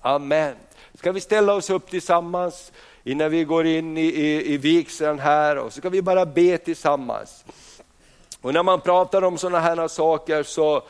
Amen. 0.00 0.54
Ska 1.00 1.12
vi 1.12 1.20
ställa 1.20 1.54
oss 1.54 1.70
upp 1.70 1.90
tillsammans 1.90 2.72
innan 3.04 3.30
vi 3.30 3.44
går 3.44 3.66
in 3.66 3.96
i, 3.98 4.00
i, 4.00 4.54
i 4.54 4.56
vigseln 4.56 5.18
här 5.18 5.58
och 5.58 5.72
så 5.72 5.80
ska 5.80 5.88
vi 5.88 6.02
bara 6.02 6.26
be 6.26 6.58
tillsammans. 6.58 7.44
Och 8.40 8.54
när 8.54 8.62
man 8.62 8.80
pratar 8.80 9.24
om 9.24 9.38
sådana 9.38 9.60
här 9.60 9.88
saker 9.88 10.42
så 10.42 10.82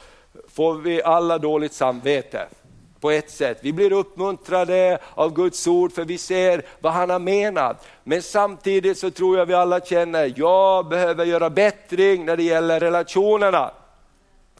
får 0.48 0.74
vi 0.74 1.02
alla 1.02 1.38
dåligt 1.38 1.72
samvete 1.72 2.48
på 3.00 3.10
ett 3.10 3.30
sätt. 3.30 3.58
Vi 3.62 3.72
blir 3.72 3.92
uppmuntrade 3.92 4.98
av 5.14 5.34
Guds 5.34 5.66
ord 5.66 5.92
för 5.92 6.04
vi 6.04 6.18
ser 6.18 6.62
vad 6.80 6.92
han 6.92 7.10
har 7.10 7.18
menat. 7.18 7.86
Men 8.04 8.22
samtidigt 8.22 8.98
så 8.98 9.10
tror 9.10 9.38
jag 9.38 9.46
vi 9.46 9.54
alla 9.54 9.80
känner, 9.80 10.32
jag 10.36 10.88
behöver 10.88 11.24
göra 11.24 11.50
bättring 11.50 12.24
när 12.24 12.36
det 12.36 12.42
gäller 12.42 12.80
relationerna. 12.80 13.70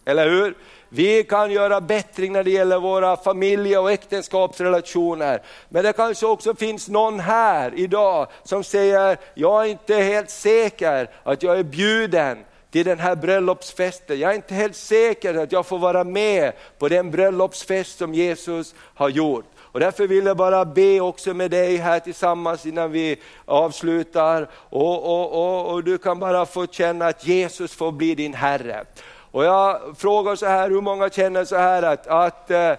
Eller 0.05 0.31
hur? 0.31 0.55
Vi 0.92 1.24
kan 1.24 1.50
göra 1.50 1.81
bättring 1.81 2.33
när 2.33 2.44
det 2.44 2.50
gäller 2.50 2.79
våra 2.79 3.16
familje 3.16 3.79
och 3.79 3.92
äktenskapsrelationer. 3.92 5.42
Men 5.68 5.85
det 5.85 5.92
kanske 5.92 6.26
också 6.26 6.55
finns 6.55 6.88
någon 6.88 7.20
här 7.20 7.72
idag 7.76 8.26
som 8.44 8.64
säger, 8.64 9.16
jag 9.35 9.64
är 9.64 9.68
inte 9.68 9.94
helt 9.94 10.31
säker 10.31 11.11
att 11.22 11.42
jag 11.42 11.59
är 11.59 11.62
bjuden 11.62 12.38
till 12.70 12.87
den 12.87 12.98
här 12.98 13.16
bröllopsfesten. 13.16 14.18
Jag 14.18 14.31
är 14.31 14.35
inte 14.35 14.55
helt 14.55 14.76
säker 14.76 15.35
att 15.35 15.53
jag 15.53 15.66
får 15.66 15.79
vara 15.79 16.05
med 16.05 16.53
på 16.79 16.88
den 16.88 17.11
bröllopsfest 17.11 17.98
som 17.98 18.14
Jesus 18.14 18.74
har 18.94 19.09
gjort. 19.09 19.44
Och 19.59 19.81
därför 19.81 20.07
vill 20.07 20.26
jag 20.26 20.37
bara 20.37 20.64
be 20.64 21.00
också 21.00 21.35
med 21.35 21.50
dig 21.50 21.76
här 21.76 22.00
tillsammans 22.00 22.66
innan 22.66 22.92
vi 22.92 23.20
avslutar. 23.44 24.48
Och, 24.53 25.05
och, 25.05 25.33
och, 25.33 25.72
och 25.72 25.85
du 25.85 25.98
kan 25.98 26.18
bara 26.18 26.46
få 26.46 26.66
känna 26.66 27.07
att 27.07 27.26
Jesus 27.26 27.74
får 27.74 27.92
bli 27.92 28.14
din 28.14 28.35
Herre. 28.35 28.85
Och 29.33 29.45
jag 29.45 29.81
frågar 29.97 30.37
så 30.37 30.47
här, 30.47 30.71
hur 30.71 30.81
många 30.81 31.11
känner 31.11 31.45
så 31.45 31.57
här 31.57 31.83
att, 31.83 32.07
att 32.07 32.51
eh, 32.51 32.75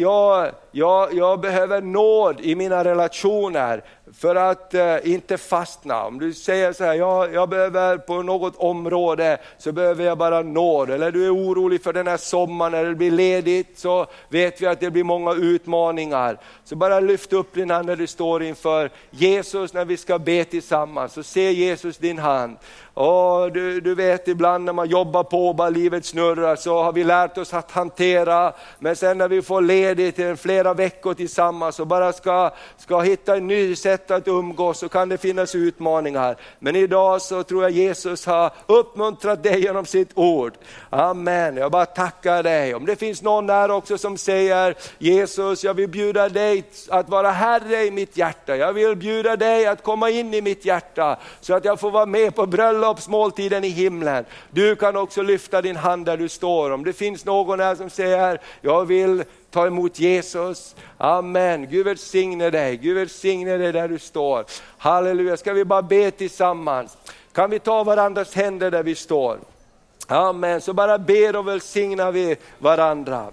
jag, 0.00 0.50
jag, 0.70 1.14
jag 1.14 1.40
behöver 1.40 1.80
nåd 1.80 2.40
i 2.40 2.54
mina 2.54 2.84
relationer 2.84 3.84
för 4.18 4.36
att 4.36 4.74
eh, 4.74 4.96
inte 5.02 5.38
fastna. 5.38 6.04
Om 6.04 6.18
du 6.18 6.32
säger 6.32 6.72
så 6.72 6.84
här, 6.84 6.94
jag, 6.94 7.34
jag 7.34 7.48
behöver 7.48 7.98
på 7.98 8.22
något 8.22 8.56
område 8.56 9.38
så 9.58 9.72
behöver 9.72 10.04
jag 10.04 10.18
bara 10.18 10.42
nåd. 10.42 10.90
Eller 10.90 11.10
du 11.10 11.26
är 11.26 11.34
orolig 11.34 11.82
för 11.82 11.92
den 11.92 12.06
här 12.06 12.16
sommaren 12.16 12.72
när 12.72 12.84
det 12.84 12.94
blir 12.94 13.10
ledigt 13.10 13.78
så 13.78 14.06
vet 14.28 14.62
vi 14.62 14.66
att 14.66 14.80
det 14.80 14.90
blir 14.90 15.04
många 15.04 15.32
utmaningar. 15.32 16.38
Så 16.64 16.76
bara 16.76 17.00
lyft 17.00 17.32
upp 17.32 17.54
din 17.54 17.70
hand 17.70 17.86
när 17.86 17.96
du 17.96 18.06
står 18.06 18.42
inför 18.42 18.90
Jesus 19.10 19.72
när 19.72 19.84
vi 19.84 19.96
ska 19.96 20.18
be 20.18 20.44
tillsammans. 20.44 21.12
Så 21.12 21.22
se 21.22 21.52
Jesus 21.52 21.98
din 21.98 22.18
hand. 22.18 22.56
Och 22.94 23.52
du, 23.52 23.80
du 23.80 23.94
vet 23.94 24.28
ibland 24.28 24.64
när 24.64 24.72
man 24.72 24.88
jobbar 24.88 25.24
på 25.24 25.48
och 25.48 25.54
bara 25.54 25.68
livet 25.68 26.04
snurrar 26.04 26.56
så 26.56 26.82
har 26.82 26.92
vi 26.92 27.04
lärt 27.04 27.38
oss 27.38 27.54
att 27.54 27.70
hantera. 27.70 28.52
Men 28.78 28.96
sen 28.96 29.18
när 29.18 29.28
vi 29.28 29.42
får 29.42 29.60
ledigt 29.60 30.18
i 30.18 30.36
flera 30.36 30.74
veckor 30.74 31.14
tillsammans 31.14 31.80
och 31.80 31.86
bara 31.86 32.12
ska, 32.12 32.50
ska 32.76 33.00
hitta 33.00 33.36
ett 33.36 33.42
nytt 33.42 33.78
sätt 33.78 34.03
att 34.10 34.28
umgås 34.28 34.78
så 34.78 34.88
kan 34.88 35.08
det 35.08 35.18
finnas 35.18 35.54
utmaningar. 35.54 36.36
Men 36.58 36.76
idag 36.76 37.22
så 37.22 37.42
tror 37.42 37.62
jag 37.62 37.72
Jesus 37.72 38.26
har 38.26 38.52
uppmuntrat 38.66 39.42
dig 39.42 39.62
genom 39.62 39.86
sitt 39.86 40.10
ord. 40.14 40.52
Amen, 40.90 41.56
jag 41.56 41.72
bara 41.72 41.86
tackar 41.86 42.42
dig. 42.42 42.74
Om 42.74 42.86
det 42.86 42.96
finns 42.96 43.22
någon 43.22 43.46
där 43.46 43.70
också 43.70 43.98
som 43.98 44.18
säger 44.18 44.74
Jesus 44.98 45.64
jag 45.64 45.74
vill 45.74 45.88
bjuda 45.88 46.28
dig 46.28 46.64
att 46.88 47.08
vara 47.08 47.30
Herre 47.30 47.84
i 47.84 47.90
mitt 47.90 48.16
hjärta. 48.16 48.56
Jag 48.56 48.72
vill 48.72 48.96
bjuda 48.96 49.36
dig 49.36 49.66
att 49.66 49.82
komma 49.82 50.10
in 50.10 50.34
i 50.34 50.40
mitt 50.40 50.64
hjärta 50.64 51.18
så 51.40 51.54
att 51.54 51.64
jag 51.64 51.80
får 51.80 51.90
vara 51.90 52.06
med 52.06 52.34
på 52.34 52.46
bröllopsmåltiden 52.46 53.64
i 53.64 53.68
himlen. 53.68 54.24
Du 54.50 54.76
kan 54.76 54.96
också 54.96 55.22
lyfta 55.22 55.62
din 55.62 55.76
hand 55.76 56.06
där 56.06 56.16
du 56.16 56.28
står. 56.28 56.70
Om 56.70 56.84
det 56.84 56.92
finns 56.92 57.24
någon 57.24 57.60
här 57.60 57.74
som 57.74 57.90
säger 57.90 58.40
jag 58.60 58.84
vill 58.84 59.24
ta 59.54 59.66
emot 59.66 59.98
Jesus. 59.98 60.74
Amen. 60.98 61.66
Gud 61.70 61.86
välsigne 61.86 62.50
dig, 62.50 62.76
Gud 62.76 62.96
välsigne 62.96 63.56
dig 63.56 63.72
där 63.72 63.88
du 63.88 63.98
står. 63.98 64.44
Halleluja, 64.78 65.36
ska 65.36 65.52
vi 65.52 65.64
bara 65.64 65.82
be 65.82 66.10
tillsammans. 66.10 66.96
Kan 67.32 67.50
vi 67.50 67.58
ta 67.58 67.84
varandras 67.84 68.34
händer 68.34 68.70
där 68.70 68.82
vi 68.82 68.94
står? 68.94 69.38
Amen, 70.06 70.60
så 70.60 70.72
bara 70.72 70.98
ber 70.98 71.36
och 71.36 71.48
välsignar 71.48 72.12
vi 72.12 72.36
varandra. 72.58 73.26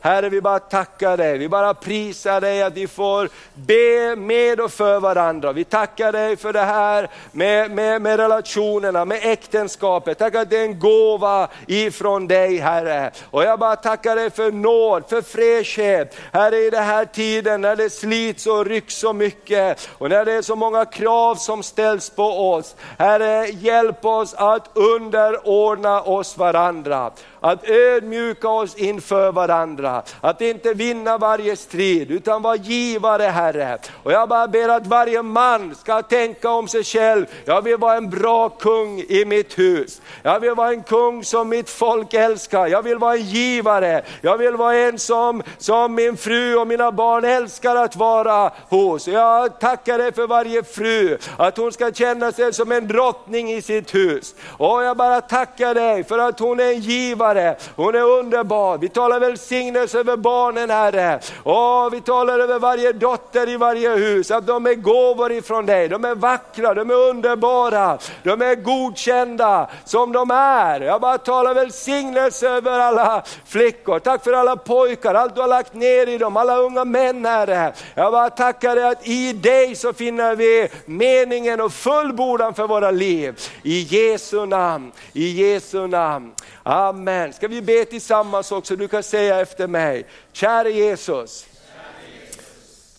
Herre, 0.00 0.28
vi 0.28 0.40
bara 0.40 0.58
tackar 0.58 1.16
dig, 1.16 1.38
vi 1.38 1.48
bara 1.48 1.74
prisar 1.74 2.40
dig 2.40 2.62
att 2.62 2.72
vi 2.72 2.86
får 2.86 3.28
be 3.54 4.16
med 4.16 4.60
och 4.60 4.72
för 4.72 5.00
varandra. 5.00 5.52
Vi 5.52 5.64
tackar 5.64 6.12
dig 6.12 6.36
för 6.36 6.52
det 6.52 6.60
här 6.60 7.10
med, 7.32 7.70
med, 7.70 8.02
med 8.02 8.20
relationerna, 8.20 9.04
med 9.04 9.20
äktenskapet. 9.22 10.18
Tack 10.18 10.34
att 10.34 10.50
det 10.50 10.58
är 10.58 10.64
en 10.64 10.78
gåva 10.78 11.48
ifrån 11.66 12.26
dig 12.26 12.58
Herre. 12.58 13.10
Och 13.30 13.42
jag 13.42 13.58
bara 13.58 13.76
tackar 13.76 14.16
dig 14.16 14.30
för 14.30 14.52
nåd, 14.52 15.04
för 15.08 15.22
fräschhet. 15.22 16.16
Herre 16.32 16.56
i 16.56 16.70
den 16.70 16.84
här 16.84 17.04
tiden 17.04 17.60
när 17.60 17.76
det 17.76 17.90
slits 17.90 18.46
och 18.46 18.66
rycks 18.66 18.94
så 18.94 19.12
mycket 19.12 19.88
och 19.98 20.10
när 20.10 20.24
det 20.24 20.32
är 20.32 20.42
så 20.42 20.56
många 20.56 20.84
krav 20.84 21.34
som 21.34 21.62
ställs 21.62 22.10
på 22.10 22.52
oss. 22.52 22.76
Herre, 22.98 23.46
hjälp 23.46 24.04
oss 24.04 24.34
att 24.34 24.70
underordna 24.74 26.02
oss 26.02 26.38
varandra 26.38 27.10
att 27.40 27.68
ödmjuka 27.68 28.48
oss 28.48 28.74
inför 28.74 29.32
varandra, 29.32 30.02
att 30.20 30.40
inte 30.40 30.74
vinna 30.74 31.18
varje 31.18 31.56
strid 31.56 32.10
utan 32.10 32.42
vara 32.42 32.56
givare 32.56 33.22
Herre. 33.22 33.78
Och 34.02 34.12
jag 34.12 34.28
bara 34.28 34.48
ber 34.48 34.68
att 34.68 34.86
varje 34.86 35.22
man 35.22 35.74
ska 35.74 36.02
tänka 36.02 36.50
om 36.50 36.68
sig 36.68 36.84
själv, 36.84 37.26
jag 37.44 37.62
vill 37.62 37.76
vara 37.76 37.96
en 37.96 38.10
bra 38.10 38.48
kung 38.48 39.00
i 39.00 39.24
mitt 39.24 39.58
hus. 39.58 40.00
Jag 40.22 40.40
vill 40.40 40.54
vara 40.54 40.70
en 40.70 40.82
kung 40.82 41.24
som 41.24 41.48
mitt 41.48 41.70
folk 41.70 42.14
älskar, 42.14 42.66
jag 42.66 42.82
vill 42.82 42.98
vara 42.98 43.14
en 43.14 43.22
givare, 43.22 44.02
jag 44.20 44.38
vill 44.38 44.56
vara 44.56 44.76
en 44.76 44.98
som, 44.98 45.42
som 45.58 45.94
min 45.94 46.16
fru 46.16 46.56
och 46.56 46.66
mina 46.66 46.92
barn 46.92 47.24
älskar 47.24 47.76
att 47.76 47.96
vara 47.96 48.52
hos. 48.68 49.08
Jag 49.08 49.60
tackar 49.60 49.98
dig 49.98 50.12
för 50.12 50.26
varje 50.26 50.62
fru, 50.62 51.18
att 51.36 51.56
hon 51.56 51.72
ska 51.72 51.92
känna 51.92 52.32
sig 52.32 52.52
som 52.52 52.72
en 52.72 52.88
drottning 52.88 53.52
i 53.52 53.62
sitt 53.62 53.94
hus. 53.94 54.34
Och 54.58 54.82
jag 54.82 54.96
bara 54.96 55.20
tackar 55.20 55.74
dig 55.74 56.04
för 56.04 56.18
att 56.18 56.38
hon 56.38 56.60
är 56.60 56.64
en 56.64 56.80
givare 56.80 57.27
givare. 57.34 57.56
Hon 57.76 57.94
är 57.94 58.02
underbar. 58.02 58.78
Vi 58.78 58.88
talar 58.88 59.20
välsignelse 59.20 59.98
över 59.98 60.16
barnen 60.16 60.70
Herre. 60.70 61.20
Åh, 61.44 61.90
vi 61.90 62.00
talar 62.00 62.38
över 62.38 62.58
varje 62.58 62.92
dotter 62.92 63.48
i 63.48 63.56
varje 63.56 63.90
hus, 63.90 64.30
att 64.30 64.46
de 64.46 64.66
är 64.66 64.74
gåvor 64.74 65.32
ifrån 65.32 65.66
dig. 65.66 65.88
De 65.88 66.04
är 66.04 66.14
vackra, 66.14 66.74
de 66.74 66.90
är 66.90 66.94
underbara, 66.94 67.98
de 68.22 68.42
är 68.42 68.54
godkända 68.54 69.68
som 69.84 70.12
de 70.12 70.30
är. 70.30 70.80
Jag 70.80 71.00
bara 71.00 71.18
talar 71.18 71.54
välsignelse 71.54 72.48
över 72.48 72.78
alla 72.78 73.22
flickor. 73.46 73.98
Tack 73.98 74.24
för 74.24 74.32
alla 74.32 74.56
pojkar, 74.56 75.14
allt 75.14 75.34
du 75.34 75.40
har 75.40 75.48
lagt 75.48 75.74
ner 75.74 76.08
i 76.08 76.18
dem, 76.18 76.36
alla 76.36 76.56
unga 76.56 76.84
män 76.84 77.24
Herre. 77.24 77.72
Jag 77.94 78.12
bara 78.12 78.30
tackar 78.30 78.76
dig 78.76 78.84
att 78.84 79.08
i 79.08 79.32
dig 79.32 79.74
så 79.74 79.92
finner 79.92 80.36
vi 80.36 80.68
meningen 80.86 81.60
och 81.60 81.72
fullbordan 81.72 82.54
för 82.54 82.66
våra 82.66 82.90
liv. 82.90 83.40
I 83.62 83.80
Jesu 83.80 84.46
namn, 84.46 84.92
i 85.12 85.28
Jesu 85.28 85.86
namn. 85.86 86.32
Amen. 86.70 87.32
Ska 87.32 87.48
vi 87.48 87.62
be 87.62 87.84
tillsammans 87.84 88.52
också? 88.52 88.76
Du 88.76 88.88
kan 88.88 89.02
säga 89.02 89.40
efter 89.40 89.66
mig. 89.66 90.06
Kära 90.32 90.68
Jesus, 90.68 91.46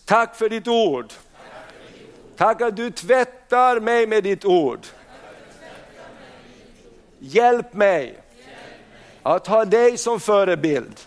tack 0.05 0.35
för 0.35 0.49
ditt 0.49 0.67
ord. 0.67 1.13
Tack 2.37 2.61
att 2.61 2.75
du 2.75 2.91
tvättar 2.91 3.79
mig 3.79 4.07
med 4.07 4.23
ditt 4.23 4.45
ord. 4.45 4.79
Hjälp 7.19 7.73
mig 7.73 8.17
att 9.23 9.47
ha 9.47 9.65
dig 9.65 9.97
som 9.97 10.19
förebild 10.19 10.99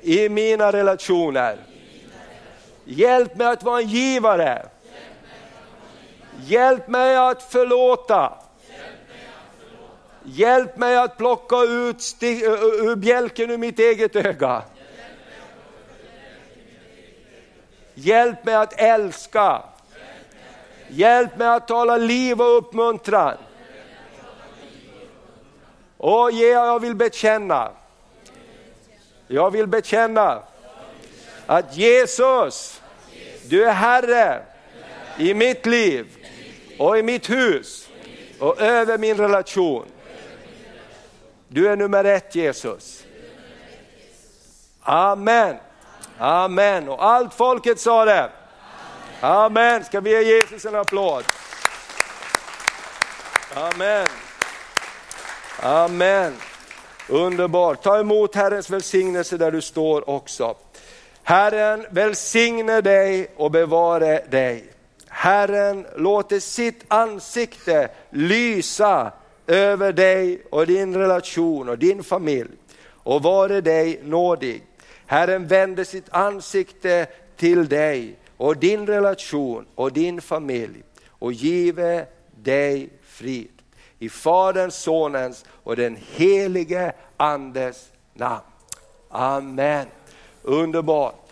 i 0.00 0.28
mina 0.28 0.72
relationer. 0.72 1.58
Hjälp 2.84 3.36
mig 3.36 3.46
att 3.46 3.62
vara 3.62 3.80
en 3.80 3.88
givare. 3.88 4.66
Hjälp 6.44 6.88
mig 6.88 7.16
att 7.16 7.42
förlåta. 7.42 8.45
Hjälp 10.28 10.76
mig 10.76 10.96
att 10.96 11.16
plocka 11.16 11.56
ut 11.56 12.22
ur 12.22 12.96
bjälken 12.96 13.50
ur 13.50 13.58
mitt 13.58 13.78
eget 13.78 14.16
öga. 14.16 14.62
Hjälp 17.94 18.44
mig 18.44 18.54
att 18.54 18.80
älska. 18.80 19.62
Hjälp 20.88 21.38
mig 21.38 21.48
att 21.48 21.68
tala 21.68 21.96
liv 21.96 22.40
och 22.40 22.58
uppmuntran. 22.58 23.36
Och 25.96 26.30
jag 26.32 26.80
vill 26.80 26.94
bekänna, 26.94 27.70
jag 29.26 29.50
vill 29.50 29.66
bekänna 29.66 30.42
att 31.46 31.76
Jesus, 31.76 32.80
du 33.44 33.64
är 33.64 33.72
Herre 33.72 34.42
i 35.18 35.34
mitt 35.34 35.66
liv 35.66 36.06
och 36.78 36.98
i 36.98 37.02
mitt 37.02 37.30
hus 37.30 37.88
och 38.38 38.60
över 38.60 38.98
min 38.98 39.16
relation. 39.16 39.86
Du 41.48 41.68
är 41.68 41.76
nummer 41.76 42.04
ett 42.04 42.34
Jesus. 42.34 43.04
Amen. 44.82 45.56
Amen. 46.18 46.88
Och 46.88 47.04
allt 47.04 47.34
folket 47.34 47.80
sa 47.80 48.04
det. 48.04 48.30
Amen. 49.20 49.84
Ska 49.84 50.00
vi 50.00 50.10
ge 50.10 50.22
Jesus 50.22 50.64
en 50.64 50.74
applåd? 50.74 51.24
Amen. 53.54 54.06
Amen. 55.62 56.36
Underbart. 57.08 57.82
Ta 57.82 58.00
emot 58.00 58.34
Herrens 58.34 58.70
välsignelse 58.70 59.36
där 59.36 59.50
du 59.50 59.60
står 59.60 60.10
också. 60.10 60.56
Herren 61.22 61.86
välsigne 61.90 62.80
dig 62.80 63.30
och 63.36 63.50
bevare 63.50 64.24
dig. 64.30 64.72
Herren 65.08 65.86
låter 65.96 66.40
sitt 66.40 66.84
ansikte 66.88 67.88
lysa 68.10 69.12
över 69.46 69.92
dig 69.92 70.42
och 70.50 70.66
din 70.66 70.94
relation 70.94 71.68
och 71.68 71.78
din 71.78 72.02
familj 72.02 72.50
och 72.88 73.22
vare 73.22 73.60
dig 73.60 74.00
nådig. 74.04 74.62
Herren 75.06 75.46
vänder 75.46 75.84
sitt 75.84 76.08
ansikte 76.10 77.06
till 77.36 77.68
dig 77.68 78.18
och 78.36 78.56
din 78.56 78.86
relation 78.86 79.66
och 79.74 79.92
din 79.92 80.20
familj 80.20 80.82
och 81.08 81.32
give 81.32 82.06
dig 82.42 82.88
frid. 83.02 83.50
I 83.98 84.08
Faderns, 84.08 84.74
Sonens 84.74 85.44
och 85.48 85.76
den 85.76 85.96
helige 86.12 86.92
Andes 87.16 87.88
namn. 88.14 88.42
Amen. 89.08 89.86
Underbart. 90.42 91.16